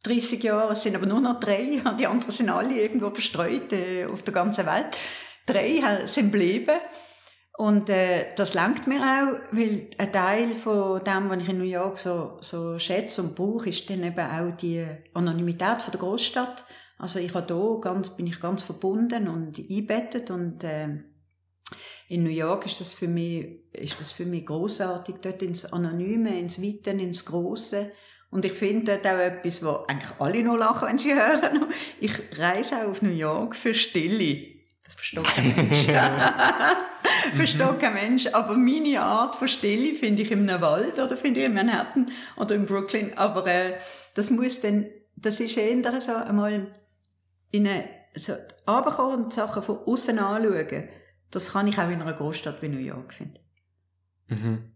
[0.04, 0.72] 30 Jahren.
[0.72, 1.82] Es sind aber nur noch drei.
[2.00, 4.98] Die anderen sind alle irgendwo verstreut äh, auf der ganzen Welt.
[5.46, 6.76] Drei sind geblieben.
[7.58, 11.66] Und äh, das langt mir auch, weil ein Teil von dem, was ich in New
[11.66, 16.64] York so, so schätze und brauche, ist dann eben auch die Anonymität von der Großstadt.
[16.98, 21.04] Also ich habe da ganz, bin ich ganz verbunden und eingebettet und äh,
[22.10, 26.38] in New York ist das für mich, ist das für mich großartig, dort ins Anonyme,
[26.39, 27.91] ins Weite, ins Große.
[28.32, 31.67] Und ich finde dort auch etwas, wo eigentlich alle noch lachen, wenn sie hören.
[32.00, 34.60] Ich reise auch auf New York für Stille.
[35.24, 35.88] Kein Mensch.
[37.36, 38.26] versteht kein Mensch.
[38.28, 42.12] Aber meine Art von Stille finde ich in einem Wald oder finde ich in Manhattan
[42.38, 43.15] oder in Brooklyn.
[43.19, 43.78] Aber äh,
[44.15, 46.76] das muss dann, das ist eher so einmal
[47.52, 48.34] in eine, so
[48.67, 50.89] runterkommen und Sachen von außen anschauen.
[51.32, 53.39] Das kann ich auch in einer Großstadt wie New York finden.
[54.28, 54.72] Mhm.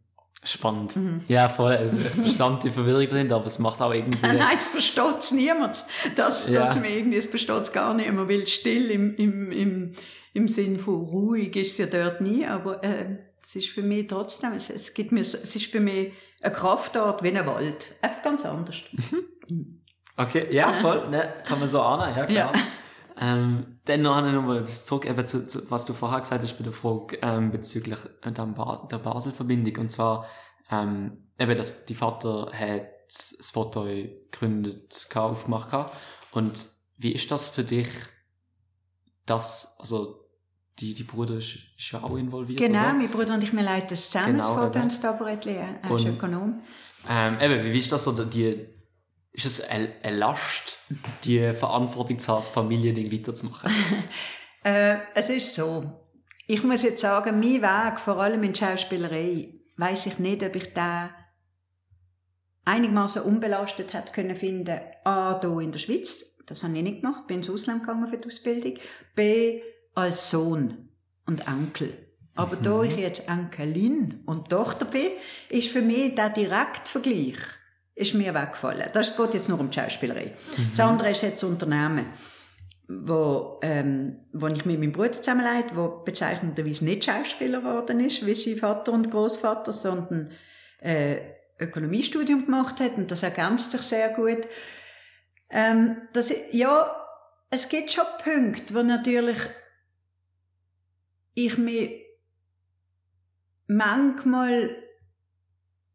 [0.46, 0.96] Spannend.
[0.98, 1.22] Mhm.
[1.30, 1.72] Ja, voll.
[1.72, 4.20] Also, ich verstand die Verwirrung dahinter, aber es macht auch irgendwie.
[4.28, 5.86] Nein, es versteht es niemand.
[6.16, 6.66] Das, Ja.
[6.66, 8.12] das mir irgendwie, es versteht es gar nicht.
[8.12, 9.92] Man will still im, im, im,
[10.34, 14.08] im Sinn von ruhig ist es ja dort nie, aber äh, es ist für mich
[14.08, 16.12] trotzdem, es, es gibt mir, es ist für mich
[16.42, 17.96] eine Kraftart wie ein Wald.
[18.02, 18.76] Einfach ganz anders.
[20.18, 22.54] Okay, ja, voll, ne, kann man so ahnen, ja klar.
[22.54, 22.62] Ja.
[23.20, 26.64] Ähm, dann noch eine Nummer zurück, eben zu, zu, was du vorher gesagt hast bei
[26.64, 29.78] der Frage ähm, bezüglich der, ba der Basel-Verbindung.
[29.78, 30.28] Und zwar,
[30.72, 35.96] ähm, eben, dass die Vater hat das Foto gegründet, aufgemacht gehabt.
[36.32, 37.88] Und wie ist das für dich,
[39.26, 40.20] dass, also,
[40.80, 42.94] die, die Bruder ist, ist ja auch involviert, Genau, oder?
[42.94, 45.56] mein Bruder und ich, wir leiten zusammen, Genau, das Foto und das Taburettli.
[45.56, 46.64] Er ist Ökonom.
[47.08, 48.73] Ähm, eben, wie ist das so, die,
[49.34, 50.80] ist es eine, eine Last,
[51.24, 53.72] die Verantwortung zu haben, das Familiending weiterzumachen?
[54.66, 55.92] Äh, es ist so.
[56.48, 60.74] Ich muss jetzt sagen, mein Weg, vor allem in Schauspielerei, weiß ich nicht, ob ich
[60.74, 61.10] da
[62.64, 64.80] einigermaßen unbelastet hätte können finden.
[65.04, 68.18] A, hier in der Schweiz, das habe ich nicht gemacht, bin ins Ausland gegangen für
[68.18, 68.76] die Ausbildung.
[69.16, 69.62] B,
[69.96, 70.88] als Sohn
[71.26, 71.98] und Enkel.
[72.36, 72.84] Aber da Mhm.
[72.86, 75.12] ich jetzt Enkelin und Tochter bin,
[75.50, 77.36] ist für mich der Direktvergleich
[77.96, 78.90] ist mir weggefallen.
[78.94, 80.34] Das geht jetzt nur um die Schauspielerei.
[80.70, 82.08] Das andere ist jetzt Unternehmen,
[82.88, 88.36] wo, ähm, wo ich mit meinem Bruder zusammenleite, wo bezeichnenderweise nicht Schauspieler geworden ist, wie
[88.36, 90.32] sein Vater und Großvater, sondern
[90.80, 91.18] äh,
[91.60, 94.48] Ökonomiestudium gemacht hat und das ergänzt sich sehr gut.
[95.50, 96.96] Ähm, das, ja,
[97.52, 99.38] es gibt schon Punkte, wo natürlich
[101.36, 101.92] ich mich
[103.68, 104.83] manchmal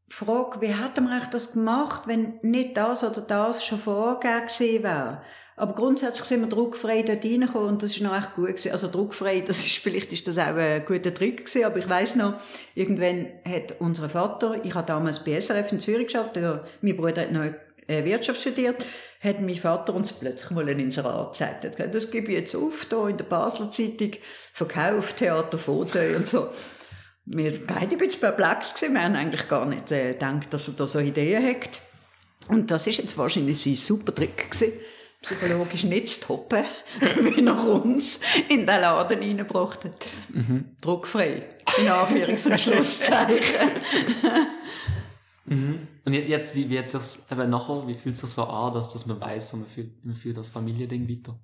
[0.09, 4.83] frage, wie hat man eigentlich das gemacht, wenn nicht das oder das schon vorgegeben gewesen
[4.83, 5.23] wäre.
[5.57, 8.71] Aber grundsätzlich sind wir druckfrei dort reingekommen und das ist noch echt gut gewesen.
[8.71, 12.17] Also druckfrei, das ist, vielleicht ist das auch ein guter Trick gewesen, aber ich weiß
[12.17, 12.35] noch,
[12.75, 17.23] irgendwann hat unser Vater, ich habe damals bei SRF in Zürich geschafft, der, mein Bruder
[17.23, 17.51] hat noch
[17.89, 18.85] äh, Wirtschaft studiert,
[19.21, 21.41] hat mein Vater uns plötzlich mal ein Inserat.
[21.41, 24.13] Er gesagt, das gebe ich jetzt auf, da in der Basler Zeitung,
[24.53, 26.49] Verkauf, Theater, Foto und so.
[27.31, 28.95] Wir beide ein bisschen perplex gewesen.
[28.95, 31.83] Wir haben eigentlich gar nicht äh, gedacht, dass er da so Ideen hat.
[32.49, 34.73] Und das ist jetzt wahrscheinlich sein super Trick gewesen,
[35.21, 36.65] psychologisch nicht zu toppen,
[37.21, 40.07] wie er uns in den Laden reingebracht hat.
[40.81, 41.43] Druckfrei.
[41.79, 43.71] In Anführungs- und Schlusszeichen.
[46.05, 46.95] Und jetzt- wie, wie jetzt
[47.31, 50.37] nachher, wie fühlt es sich so an, dass, dass man weiß, man fühlt, man fühlt
[50.37, 51.39] das Familiending weiter?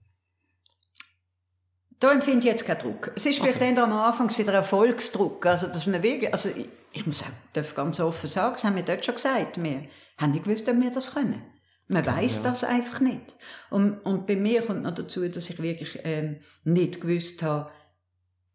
[2.00, 3.12] Da empfinde ich jetzt keinen Druck.
[3.14, 3.78] Es ist vielleicht Okay.
[3.78, 5.46] am Anfang der Erfolgsdruck.
[5.46, 8.76] Also, dass man wirklich, also, ich, ich muss auch, darf ganz offen sagen, das haben
[8.76, 9.62] wir dort schon gesagt.
[9.62, 9.84] Wir
[10.18, 11.42] haben nicht gewusst, ob wir das können.
[11.88, 12.42] Man weiß ja.
[12.44, 13.34] das einfach nicht.
[13.70, 17.70] Und, und bei mir kommt noch dazu, dass ich wirklich ähm, nicht gewusst habe,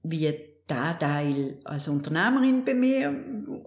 [0.03, 0.33] wie
[0.69, 3.13] der Teil als Unternehmerin bei mir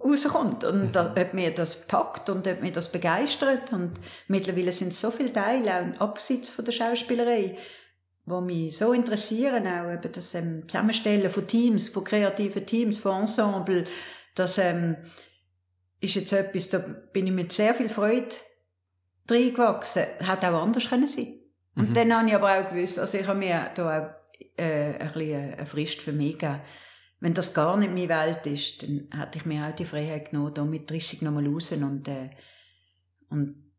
[0.03, 3.91] rauskommt und da, ob mir das packt und ob mir das begeistert und
[4.27, 7.57] mittlerweile sind so viele Teile, auch abseits von der Schauspielerei,
[8.25, 13.21] die mich so interessieren, auch eben das ähm, Zusammenstellen von Teams, von kreativen Teams, von
[13.21, 13.85] Ensemble,
[14.35, 14.95] das ähm,
[15.99, 18.35] ist jetzt etwas, da bin ich mit sehr viel Freude
[19.29, 20.03] reingewachsen.
[20.21, 21.39] Hat auch anders können sein.
[21.75, 21.93] Und Mhm.
[21.93, 24.09] dann habe ich aber auch gewusst, also ich habe mir da auch
[24.57, 26.61] äh, ein bisschen eine Frist für mich gegeben.
[27.19, 30.53] Wenn das gar nicht meine Welt ist, dann hätte ich mir auch die Freiheit genommen,
[30.53, 32.29] da mit 30 nochmal raus und, äh,
[33.29, 33.72] und,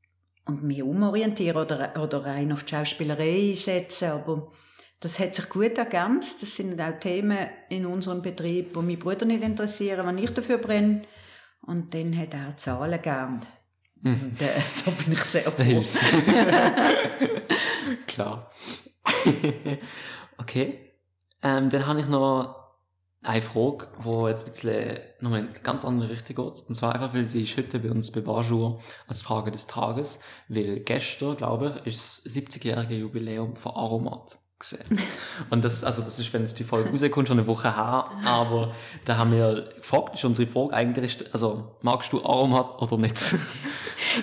[0.46, 4.10] und mich umorientieren oder, oder rein auf die Schauspielerei setzen.
[4.10, 4.50] Aber
[5.00, 6.42] das hat sich gut ergänzt.
[6.42, 10.58] Das sind auch Themen in unserem Betrieb, die mein Bruder nicht interessieren, wenn ich dafür
[10.58, 11.02] brenne.
[11.62, 13.44] Und dann hat er Zahlen gern.
[14.02, 14.44] Und äh,
[14.84, 15.82] da bin ich sehr Da froh.
[18.06, 18.50] Klar.
[20.38, 20.92] okay.
[21.42, 22.63] Ähm, dann habe ich noch
[23.24, 26.62] eine Frage, die jetzt ein bisschen noch in eine ganz andere Richtung geht.
[26.68, 30.20] Und zwar einfach, weil sie ist heute bei uns bei Barjour als Frage des Tages,
[30.48, 34.38] weil gestern, glaube ich, ist das 70-jährige Jubiläum von Aromat
[34.70, 35.00] gesehen.
[35.50, 38.74] Und das, also das ist, wenn es die Folge rauskommt, schon eine Woche her, aber
[39.04, 43.16] da haben wir gefragt, ist unsere Frage eigentlich, also magst du Aromat oder nicht?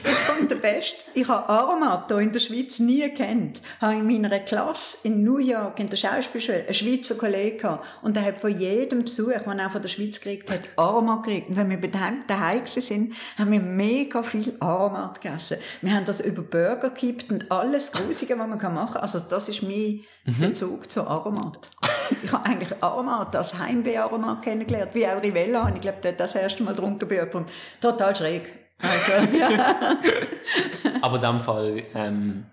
[0.04, 0.98] Jetzt kommt der Beste.
[1.14, 3.62] Ich habe Aromat hier in der Schweiz nie gekannt.
[3.80, 7.86] Habe in meiner Klasse in New York in der Schauspielschule einen Schweizer Kollegen gehabt.
[8.02, 11.50] Und der hat von jedem Besuch, den er von der Schweiz gekriegt hat, Aromat gekriegt.
[11.50, 15.58] Und wenn wir daheim, daheim sind, haben wir mega viel Aromat gegessen.
[15.82, 19.02] Wir haben das über Burger gekippt und alles Grusige, was man machen kann.
[19.02, 20.02] Also das ist mein
[20.40, 21.60] Bezug zu Aromat.
[22.24, 25.68] Ich habe eigentlich Aromat als Heimweh-Aromat kennengelernt, wie auch Rivella.
[25.68, 27.46] Und ich glaube, dort das erste Mal getrunken bei jemandem.
[27.80, 28.54] Total schräg.
[28.82, 29.98] Also, ja.
[31.02, 32.46] Aber in dem Fall ähm,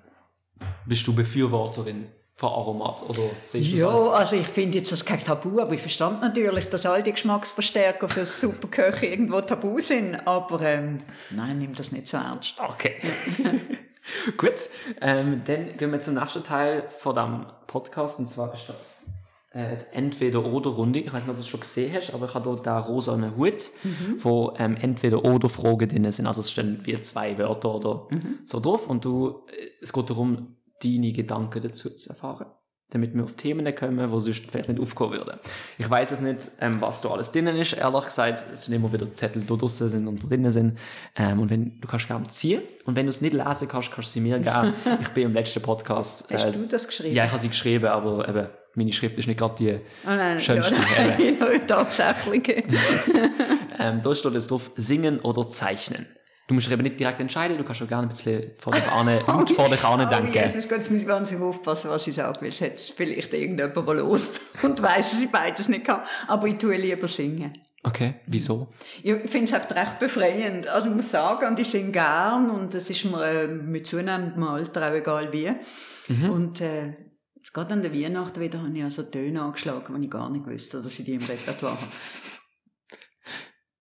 [0.86, 2.08] bist du Befürworterin
[2.38, 4.08] von Aromat oder siehst du Ja, als...
[4.10, 8.08] also ich finde jetzt das kein Tabu, aber ich verstand natürlich, dass all die Geschmacksverstärker
[8.08, 11.00] für Superköche irgendwo Tabu sind, aber ähm,
[11.30, 12.54] nein, nimm das nicht so ernst.
[12.58, 12.96] Okay.
[14.36, 14.70] Gut,
[15.00, 19.06] ähm, dann gehen wir zum nächsten Teil von dem Podcast und zwar ist das
[19.52, 20.98] äh, die Entweder-Oder-Runde.
[20.98, 23.16] Ich weiß nicht, ob du es schon gesehen hast, aber ich habe dort da rosa
[23.36, 23.70] Hut,
[24.18, 26.26] wo ähm, Entweder-Oder-Fragen drin sind.
[26.26, 28.08] Also es stehen wie zwei Wörter oder
[28.44, 32.46] so drauf und du, äh, es geht darum, deine Gedanken dazu zu erfahren.
[32.90, 35.38] Damit wir auf Themen kommen, wo sonst vielleicht nicht aufkommen würden.
[35.76, 37.74] Ich weiß es nicht, ähm, was da alles drinnen ist.
[37.74, 40.78] Ehrlich gesagt, es sind immer wieder Zettel, die draussen sind und drinnen sind.
[41.14, 42.62] Ähm, und wenn, du kannst gerne ziehen.
[42.86, 44.72] Und wenn du es nicht lesen kannst, kannst du sie mir geben.
[45.00, 46.24] ich bin im letzten Podcast.
[46.32, 47.14] Hast äh, du das geschrieben?
[47.14, 50.40] Ja, ich habe sie geschrieben, aber eben, meine Schrift ist nicht gerade die Ah, nein,
[50.40, 50.74] schönste.
[50.74, 52.64] ja, nein, tatsächlich.
[53.80, 56.06] Ähm, da steht jetzt drauf, singen oder zeichnen.
[56.48, 59.22] Du musst eben nicht direkt entscheiden, du kannst auch gerne ein bisschen vor dich ane,
[59.26, 60.32] gut vor dich ane Oh, denken.
[60.32, 63.76] Jesus Gott, jetzt muss ich wahnsinnig aufpassen, was ich sage, weil es jetzt vielleicht irgendjemand
[63.76, 66.00] mal los und weiss, dass ich beides nicht kann.
[66.26, 67.52] Aber ich tue lieber singen.
[67.82, 68.70] Okay, wieso?
[69.02, 70.66] Ich finde es einfach recht befreiend.
[70.68, 74.42] Also ich muss sagen, und ich singe gern und das ist mir äh, mit zunehmendem
[74.42, 75.50] Alter auch egal wie.
[76.08, 76.30] Mhm.
[76.30, 76.94] Und äh,
[77.52, 80.80] gerade an der Weihnacht wieder habe ich also Töne angeschlagen, die ich gar nicht wusste,
[80.80, 81.92] dass ich die im Repertoire habe.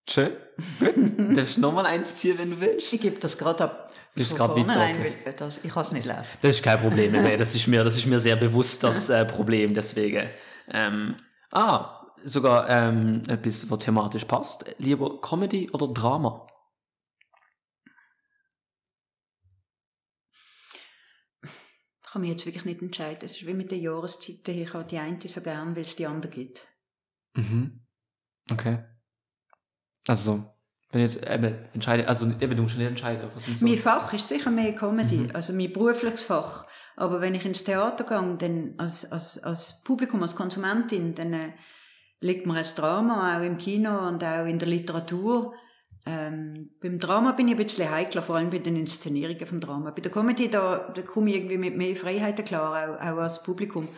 [0.09, 0.37] Schön.
[0.79, 1.37] Gut.
[1.37, 2.93] Darfst du nochmal eins ziehen, wenn du willst?
[2.93, 3.91] Ich gebe das gerade ab.
[4.15, 5.33] Gibst Von grad weiter, okay.
[5.37, 6.37] das, ich kann es nicht lesen.
[6.41, 7.11] Das ist kein Problem.
[7.11, 10.29] Nee, das ist mir, das ist mir sehr bewusst, das äh, Problem, deswegen.
[10.69, 11.17] Ähm,
[11.51, 14.65] ah, sogar ähm, etwas, was thematisch passt.
[14.79, 16.47] Lieber Comedy oder Drama?
[21.43, 23.19] Ich kann mich jetzt wirklich nicht entscheiden.
[23.23, 24.57] Es ist wie mit den Jahreszeiten.
[24.57, 26.65] Ich habe die eine so gern, weil es die andere gibt.
[27.35, 27.85] Mhm.
[28.49, 28.79] Okay.
[30.07, 30.43] Also,
[30.91, 33.65] wenn ich jetzt eben entscheide, also eben, du musst nicht entscheiden, was so.
[33.65, 35.31] Mein Fach ist sicher mehr Comedy, Mhm.
[35.33, 36.65] also mein berufliches Fach.
[36.95, 41.51] Aber wenn ich ins Theater gehe, dann als, als, als Publikum, als Konsumentin, dann äh,
[42.21, 45.53] liegt mir das Drama auch im Kino und auch in der Literatur.
[46.05, 49.91] Ähm, beim Drama bin ich ein bisschen heikler, vor allem bei den Inszenierungen vom Drama.
[49.91, 53.43] Bei der Comedy, da, da komme ich irgendwie mit mehr Freiheiten klar, auch, auch als
[53.43, 53.89] Publikum.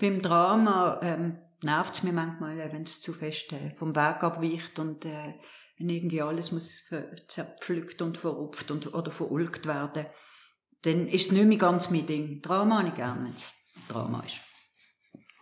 [0.00, 4.78] Beim Drama ähm, nervt es mir manchmal, wenn es zu fest äh, vom Weg abweicht
[4.78, 5.34] und äh,
[5.78, 6.84] wenn irgendwie alles muss
[7.28, 10.06] zerpflückt und verrupft und, oder verulgt werden,
[10.82, 12.40] dann ist es nicht mehr ganz mein Ding.
[12.40, 13.52] Drama habe ich gerne, wenn es
[13.88, 14.36] Drama ist.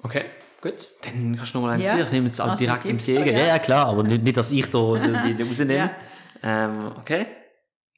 [0.03, 0.25] Okay,
[0.61, 0.89] gut.
[1.03, 1.99] Dann kannst du nochmal eins Ja.
[1.99, 3.25] Ich nehme es auch Also, direkt entgegen.
[3.25, 3.39] da, ja.
[3.39, 3.47] ja.
[3.47, 5.75] ja, klar, aber nicht, nicht dass ich da die, die rausnehme.
[6.43, 6.65] Ja.
[6.67, 7.27] ähm, okay.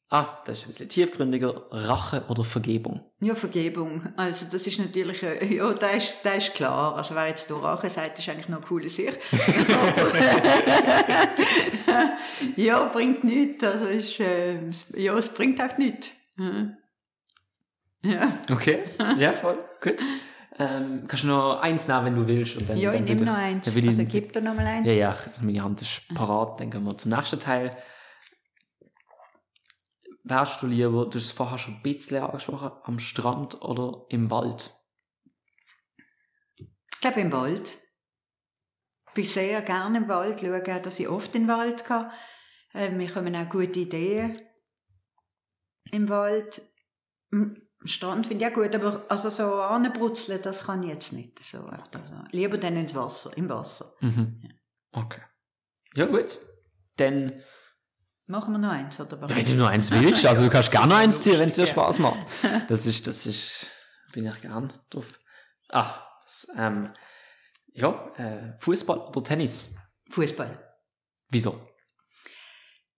[0.09, 1.67] Ah, das ist ein bisschen tiefgründiger.
[1.73, 3.01] Rache oder Vergebung?
[3.21, 4.09] Ja, Vergebung.
[4.17, 6.95] Also das ist natürlich, äh, ja, das ist, das ist klar.
[6.97, 9.19] Also wer jetzt hier Rache sagt, ist eigentlich noch eine coole Sicht.
[9.33, 10.13] Aber-
[12.57, 13.65] ja, bringt nichts.
[13.65, 14.61] Also ist, äh,
[14.97, 16.11] ja, es bringt einfach nichts.
[18.03, 18.29] Ja.
[18.51, 18.85] Okay,
[19.19, 19.59] ja, voll.
[19.81, 19.97] Gut.
[20.59, 22.57] Ähm, kannst du noch eins nehmen, wenn du willst.
[22.57, 23.65] Und dann, ja ich dann nehme will noch eins.
[23.67, 24.87] dann will ich- Also gib dir noch mal eins.
[24.87, 26.61] Ja, ja, meine Hand ist parat.
[26.61, 27.77] Dann gehen wir zum nächsten Teil.
[30.29, 34.29] Wärst du lieber, du hast es vorher schon ein bisschen angesprochen, am Strand oder im
[34.29, 34.75] Wald?
[36.57, 37.79] Ich glaube im Wald.
[39.07, 42.11] Ich bin sehr gerne im Wald, schaue auch, dass ich oft in den Wald kann.
[42.75, 44.37] Äh, mir kommen auch gute Ideen
[45.93, 46.61] im Wald.
[47.31, 51.39] Am Strand finde ich auch gut, aber also so anbrutzeln, das kann ich jetzt nicht.
[51.45, 51.89] So, also,
[52.33, 53.93] lieber dann ins Wasser, im Wasser.
[54.01, 54.43] Mhm.
[54.91, 55.23] Okay.
[55.95, 56.41] Ja, gut.
[56.97, 57.43] Dann,
[58.29, 59.35] Machen wir noch eins, oder was?
[59.35, 61.65] wenn du nur eins willst, also du kannst Ja, gerne eins ziehen, wenn es dir
[61.65, 61.71] ja.
[61.71, 62.27] Spaß macht.
[62.69, 63.71] Das ist, das ist,
[64.13, 65.07] bin ich gern drauf.
[65.69, 66.93] Ach, das, ähm,
[67.73, 69.75] ja, äh, Fußball oder Tennis?
[70.11, 70.59] Fußball.
[71.31, 71.61] Wieso?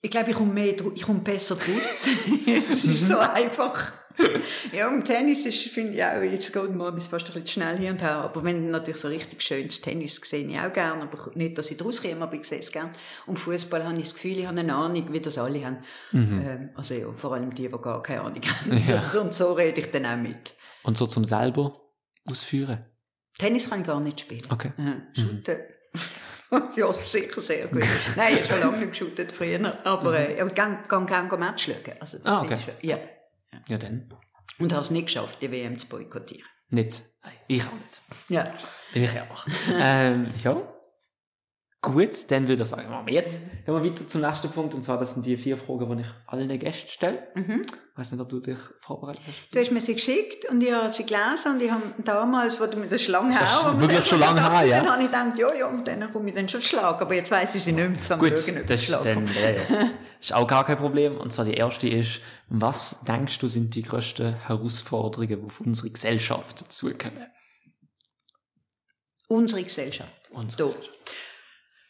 [0.01, 2.07] Ich glaube, ich komme besser draus.
[2.71, 3.93] es ist so einfach.
[4.73, 7.91] Ja, im Tennis ist, finde ich auch, jetzt geht bis fast ein bisschen schnell hier
[7.93, 11.57] und her, aber wenn natürlich so richtig schönes Tennis sehe ich auch gerne, aber nicht,
[11.57, 12.91] dass ich draus komme, aber ich sehe es gerne.
[13.27, 15.79] Und Fußball habe ich das Gefühl, ich habe eine Ahnung, wie das alle haben.
[16.13, 18.71] Ähm, also ja, vor allem die, die gar keine Ahnung haben.
[18.73, 18.85] Mhm.
[18.89, 18.97] Ja.
[18.97, 20.55] Das- Und so rede ich dann auch mit.
[20.83, 21.81] Und so zum selber
[22.29, 22.85] ausführen?
[23.39, 24.43] Tennis kann ich gar nicht spielen.
[24.51, 24.73] Okay.
[24.77, 25.03] Mhm.
[25.15, 25.57] Shooten.
[26.77, 27.85] ja, sicher sehr gut.
[28.17, 31.95] Nein, ich habe schon lange nicht geshootet früher, aber äh, ich kann gerne Match schauen.
[32.01, 32.33] Also das Mhm.
[32.33, 32.55] Ah, okay.
[32.81, 32.99] ich schon.
[33.53, 33.61] Ja.
[33.69, 34.09] Ja, dann.
[34.59, 36.49] Und es nicht geschafft, die WM zu boykottieren.
[36.71, 37.03] Nicht.
[37.23, 38.03] Nein, ich auch nicht.
[38.29, 38.53] Ja.
[38.93, 39.47] Bin ich ehrlich.
[39.73, 40.75] ähm, ja.
[41.81, 44.73] Gut, dann würde ich sagen, machen wir jetzt gehen wir weiter zum nächsten Punkt.
[44.73, 47.29] Und zwar, das sind die vier Fragen, die ich allen Gästen stelle.
[47.35, 47.67] Mhm.
[47.67, 49.55] Ich weiß nicht, ob du dich vorbereitet hast.
[49.55, 52.67] Du hast mir sie geschickt und ich habe sie gelesen und ich habe damals, wo
[52.67, 54.79] du mir das ist lang her, Das ist wirklich schon lange her, ja.
[54.79, 56.99] Dann habe ich gedacht, ja, ja, und dann komme ich dann schon schlagen.
[56.99, 58.09] Aber jetzt weiss ich sie nicht mehr.
[58.09, 59.91] Wir Gut, das ist, dann, ja, ja.
[60.21, 61.19] ist auch gar kein Problem.
[61.19, 65.91] Und zwar die erste ist, was denkst du sind die grössten Herausforderungen, die auf unsere
[65.91, 67.27] Gesellschaft zukommen?
[69.29, 70.11] Unsere Gesellschaft.
[70.31, 70.65] Unsere Da.
[70.69, 70.99] Gesellschaft.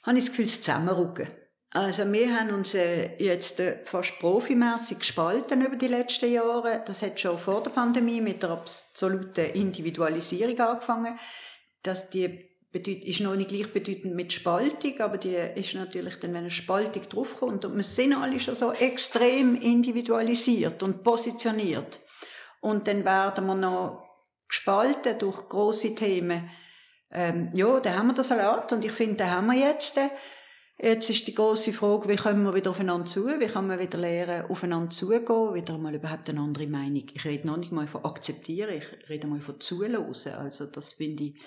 [0.09, 1.29] Habe ich das Gefühl, das Zusammenrücken.
[1.71, 6.83] Also wir haben uns äh, jetzt äh, fast profimässig gespalten über die letzten Jahre.
[6.87, 11.19] Das hat schon vor der Pandemie mit der absoluten Individualisierung angefangen,
[12.71, 17.03] bedeut, ist noch nicht gleichbedeutend mit Spaltung, aber die ist natürlich dann, wenn eine Spaltung
[17.09, 22.01] draufkommt und wir sind alle schon so extrem individualisiert und positioniert
[22.61, 24.05] und dann werden wir noch
[24.49, 26.51] gespalten durch große Themen.
[27.11, 29.99] Ähm, ja, da haben wir den Salat und ich finde, den haben wir jetzt.
[30.81, 33.27] Jetzt ist die große Frage, wie kommen wir wieder aufeinander zu?
[33.27, 35.55] Wie kann man wieder lernen, aufeinander zugehen?
[35.55, 37.05] Wieder mal überhaupt eine andere Meinung.
[37.13, 39.97] Ich rede noch nicht mal von akzeptieren, ich rede mal von zuhören.
[40.37, 41.41] Also das finde ich,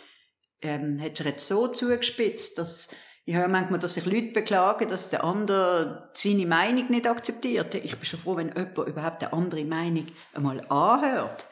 [0.62, 2.90] ähm, hat sich jetzt so zugespitzt, dass
[3.24, 7.74] ich höre manchmal, dass sich Leute beklagen, dass der andere seine Meinung nicht akzeptiert.
[7.76, 11.48] Ich bin schon froh, wenn jemand überhaupt eine andere Meinung einmal anhört.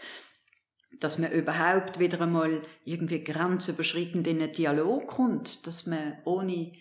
[1.00, 5.66] Dass man überhaupt wieder einmal irgendwie grenzüberschreitend in einen Dialog kommt.
[5.66, 6.74] Dass man ohne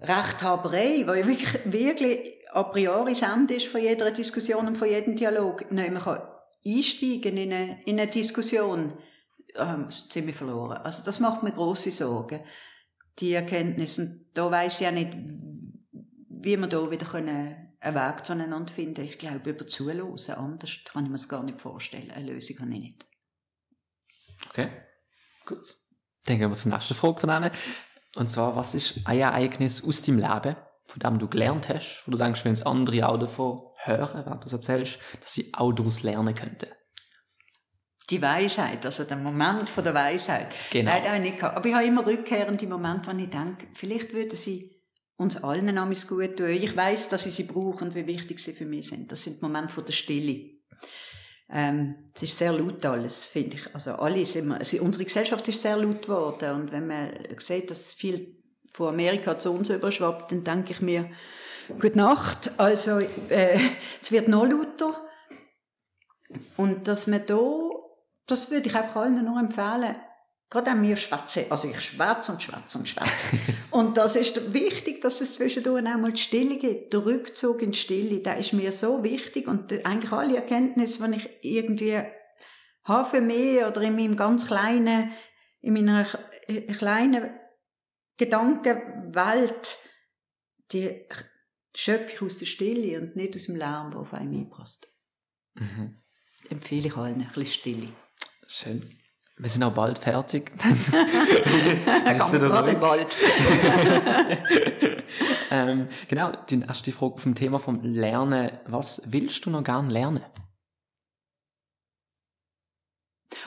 [0.00, 5.70] Rechthaberei, weil wirklich, wirklich a priori Ende ist von jeder Diskussion und von jedem Dialog.
[5.70, 6.22] Nein, man kann
[6.66, 8.94] einsteigen in eine, in eine Diskussion,
[9.56, 10.78] ähm, wir verloren.
[10.78, 12.40] Also das macht mir große Sorgen,
[13.18, 14.20] die Erkenntnisse.
[14.34, 15.12] da weiß ich ja nicht,
[16.28, 19.04] wie wir da wieder können einen Weg zueinander finden.
[19.04, 20.00] Ich glaube, über Zuhören,
[20.30, 22.10] anders kann ich mir das gar nicht vorstellen.
[22.10, 23.06] Eine Lösung habe ich nicht.
[24.48, 24.70] Okay,
[25.46, 25.74] gut.
[26.26, 27.50] Dann gehen wir zur nächsten Frage von Ihnen.
[28.16, 30.56] Und zwar, was ist ein Ereignis aus deinem Leben,
[30.86, 34.32] von dem du gelernt hast, wo du denkst, wenn es andere auch davon hören, wenn
[34.32, 36.68] du das erzählst, dass sie auch daraus lernen könnten?
[38.10, 40.54] Die Weisheit, also der Moment von der Weisheit.
[40.70, 40.90] Genau.
[40.90, 41.42] Nein, nicht.
[41.42, 44.77] Aber ich habe immer rückkehrende Momente, wo ich denke, vielleicht würden sie
[45.18, 46.48] uns allen namens gut tun.
[46.48, 49.12] Ich weiß, dass ich sie brauchen und wie wichtig sie für mich sind.
[49.12, 50.58] Das sind Momente von der Stille.
[51.50, 53.74] Ähm, es ist sehr laut alles, finde ich.
[53.74, 57.70] Also alle sind wir, also unsere Gesellschaft ist sehr laut geworden und wenn man sieht,
[57.70, 58.36] dass viel
[58.72, 61.10] von Amerika zu uns überschwappt, dann denke ich mir,
[61.80, 62.52] gute Nacht.
[62.58, 63.58] Also äh,
[64.00, 65.04] es wird noch lauter
[66.56, 67.40] und dass man da,
[68.26, 69.96] das würde ich einfach allen nur empfehlen,
[70.50, 71.46] Gerade an mir schwätze.
[71.50, 73.38] Also ich schwätze und schwätze und schwätze.
[73.70, 76.92] und das ist wichtig, dass es zwischendurch auch mal die Stille gibt.
[76.94, 79.46] Der Rückzug in die Stille, der ist mir so wichtig.
[79.46, 82.02] Und eigentlich alle Erkenntnisse, die ich irgendwie
[82.84, 85.12] habe für mich oder in meinem ganz kleinen,
[85.60, 86.06] in meiner
[86.78, 87.30] kleinen
[88.16, 89.76] Gedankenwelt,
[90.72, 91.06] die
[91.74, 94.88] schöpfe ich aus der Stille und nicht aus dem Lärm, der auf einen einpasst.
[95.54, 96.02] Mhm.
[96.48, 97.88] Empfehle ich allen ein bisschen Stille.
[98.46, 98.97] Schön.
[99.38, 100.50] Wir sind auch bald fertig.
[102.04, 103.16] Ganz gerade bald.
[105.50, 108.58] ähm, genau, die erste Frage vom Thema vom Lernen.
[108.66, 110.24] Was willst du noch gern lernen?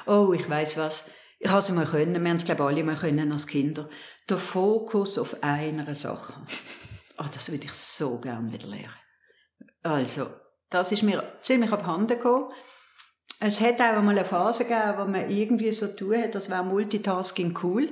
[0.06, 1.04] Oh, ich weiß was.
[1.40, 2.24] Ich habe es mal können.
[2.24, 3.90] Wir haben es, glaube ich, alle mal können als Kinder.
[4.30, 6.34] Der Fokus auf einer Sache.
[7.18, 8.94] Oh, das würde ich so gern wieder lernen.
[9.84, 10.30] Also,
[10.70, 12.54] das ist mir ziemlich abhanden gekommen.
[13.44, 16.64] Es hat auch einmal eine Phase gegeben, wo man irgendwie so tun hat, das wäre
[16.64, 17.90] Multitasking cool.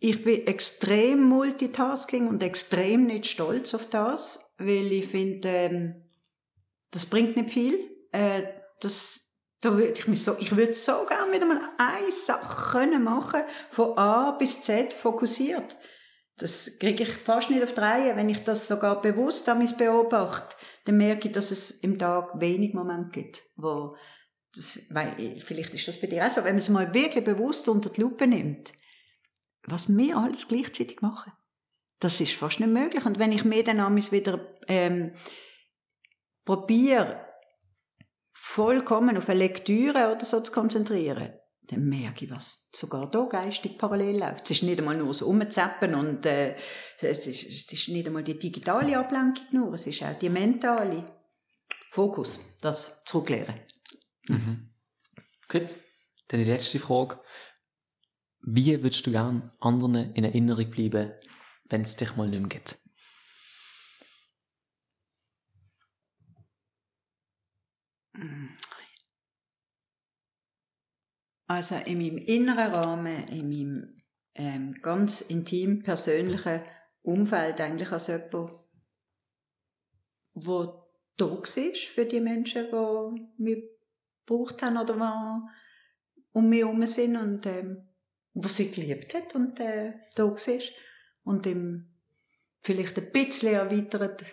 [0.00, 6.10] Ich bin extrem Multitasking und extrem nicht stolz auf das, weil ich finde, ähm,
[6.90, 7.78] das bringt nicht viel.
[8.10, 8.42] Äh,
[8.80, 13.04] das, da würde ich mich so, ich würde so gerne wieder mal eine Sache können
[13.04, 15.76] machen, von A bis Z fokussiert.
[16.36, 18.16] Das kriege ich fast nicht auf die Reihe.
[18.16, 22.40] Wenn ich das sogar bewusst an mich beobachte, dann merke ich, dass es im Tag
[22.40, 23.94] wenig Momente gibt, wo
[24.56, 27.68] das, weil, vielleicht ist das bei dir auch so, wenn man es mal wirklich bewusst
[27.68, 28.72] unter die Lupe nimmt,
[29.64, 31.32] was wir alles gleichzeitig machen,
[31.98, 33.04] das ist fast nicht möglich.
[33.04, 35.12] Und wenn ich mir dann amigs wieder ähm,
[36.44, 37.24] probiere,
[38.32, 41.32] vollkommen auf eine Lektüre oder so zu konzentrieren,
[41.68, 44.44] dann merke ich, was sogar da geistig parallel läuft.
[44.44, 46.54] Es ist nicht einmal nur so umzappen und äh,
[47.00, 51.04] es, ist, es ist nicht einmal die digitale Ablenkung nur, es ist auch die mentale
[51.90, 53.54] Fokus, das zurücklehren.
[54.28, 54.70] Mhm.
[55.48, 55.76] Gut.
[56.28, 57.20] Dann die letzte Frage.
[58.40, 61.12] Wie würdest du gern anderen in Erinnerung bleiben,
[61.68, 62.78] wenn es dich mal nicht mehr gibt?
[71.48, 73.96] Also in meinem inneren Rahmen, in meinem
[74.34, 76.62] ähm, ganz intim persönlichen
[77.02, 78.66] Umfeld eigentlich als jemand, der
[80.34, 83.75] da war für die Menschen, die mich
[84.26, 85.50] gebraucht haben oder die
[86.32, 87.88] um mich herum sind und ähm,
[88.34, 90.60] wo sie geliebt hat und äh, da war.
[91.24, 91.96] Und ihm
[92.62, 94.24] vielleicht ein bisschen erweitert,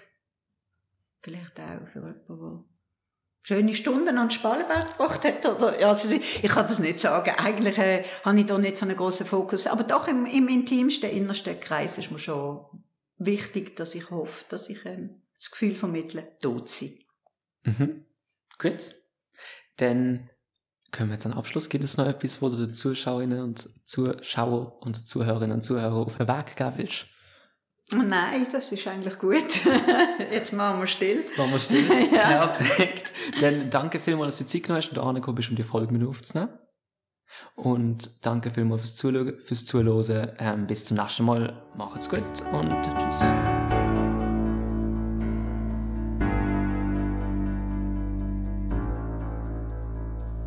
[1.21, 2.65] vielleicht auch für jemanden, der
[3.41, 5.45] schöne Stunden an Spalenberg gebracht hat.
[5.45, 7.31] Oder, also ich kann das nicht sagen.
[7.37, 9.67] Eigentlich äh, habe ich da nicht so einen grossen Fokus.
[9.67, 12.83] Aber doch im, im intimsten, innersten Kreis ist mir schon
[13.17, 16.99] wichtig, dass ich hoffe, dass ich ähm, das Gefühl vermittle, tot sein.
[17.63, 18.05] Mhm.
[18.59, 18.95] Gut.
[19.77, 20.29] Dann
[20.91, 24.81] können wir jetzt am Abschluss, gibt es noch etwas, wo du den Zuschauerinnen und Zuschauer
[24.81, 27.07] und Zuhörerinnen und Zuhörer auf den Weg geben willst?
[27.91, 29.43] Nein, das ist eigentlich gut.
[30.31, 31.25] Jetzt machen wir still.
[31.37, 31.83] Machen wir still?
[32.11, 32.47] Ja.
[32.47, 33.13] Perfekt.
[33.41, 35.93] Dann danke vielmals, dass du Zeit genommen hast und da angekommen bist, um die Folge
[35.93, 36.53] mit aufzunehmen.
[37.55, 39.39] Und danke vielmals fürs Zuhören.
[39.39, 40.31] Fürs Zuhören.
[40.39, 41.63] Ähm, bis zum nächsten Mal.
[41.75, 43.23] Macht's gut und tschüss.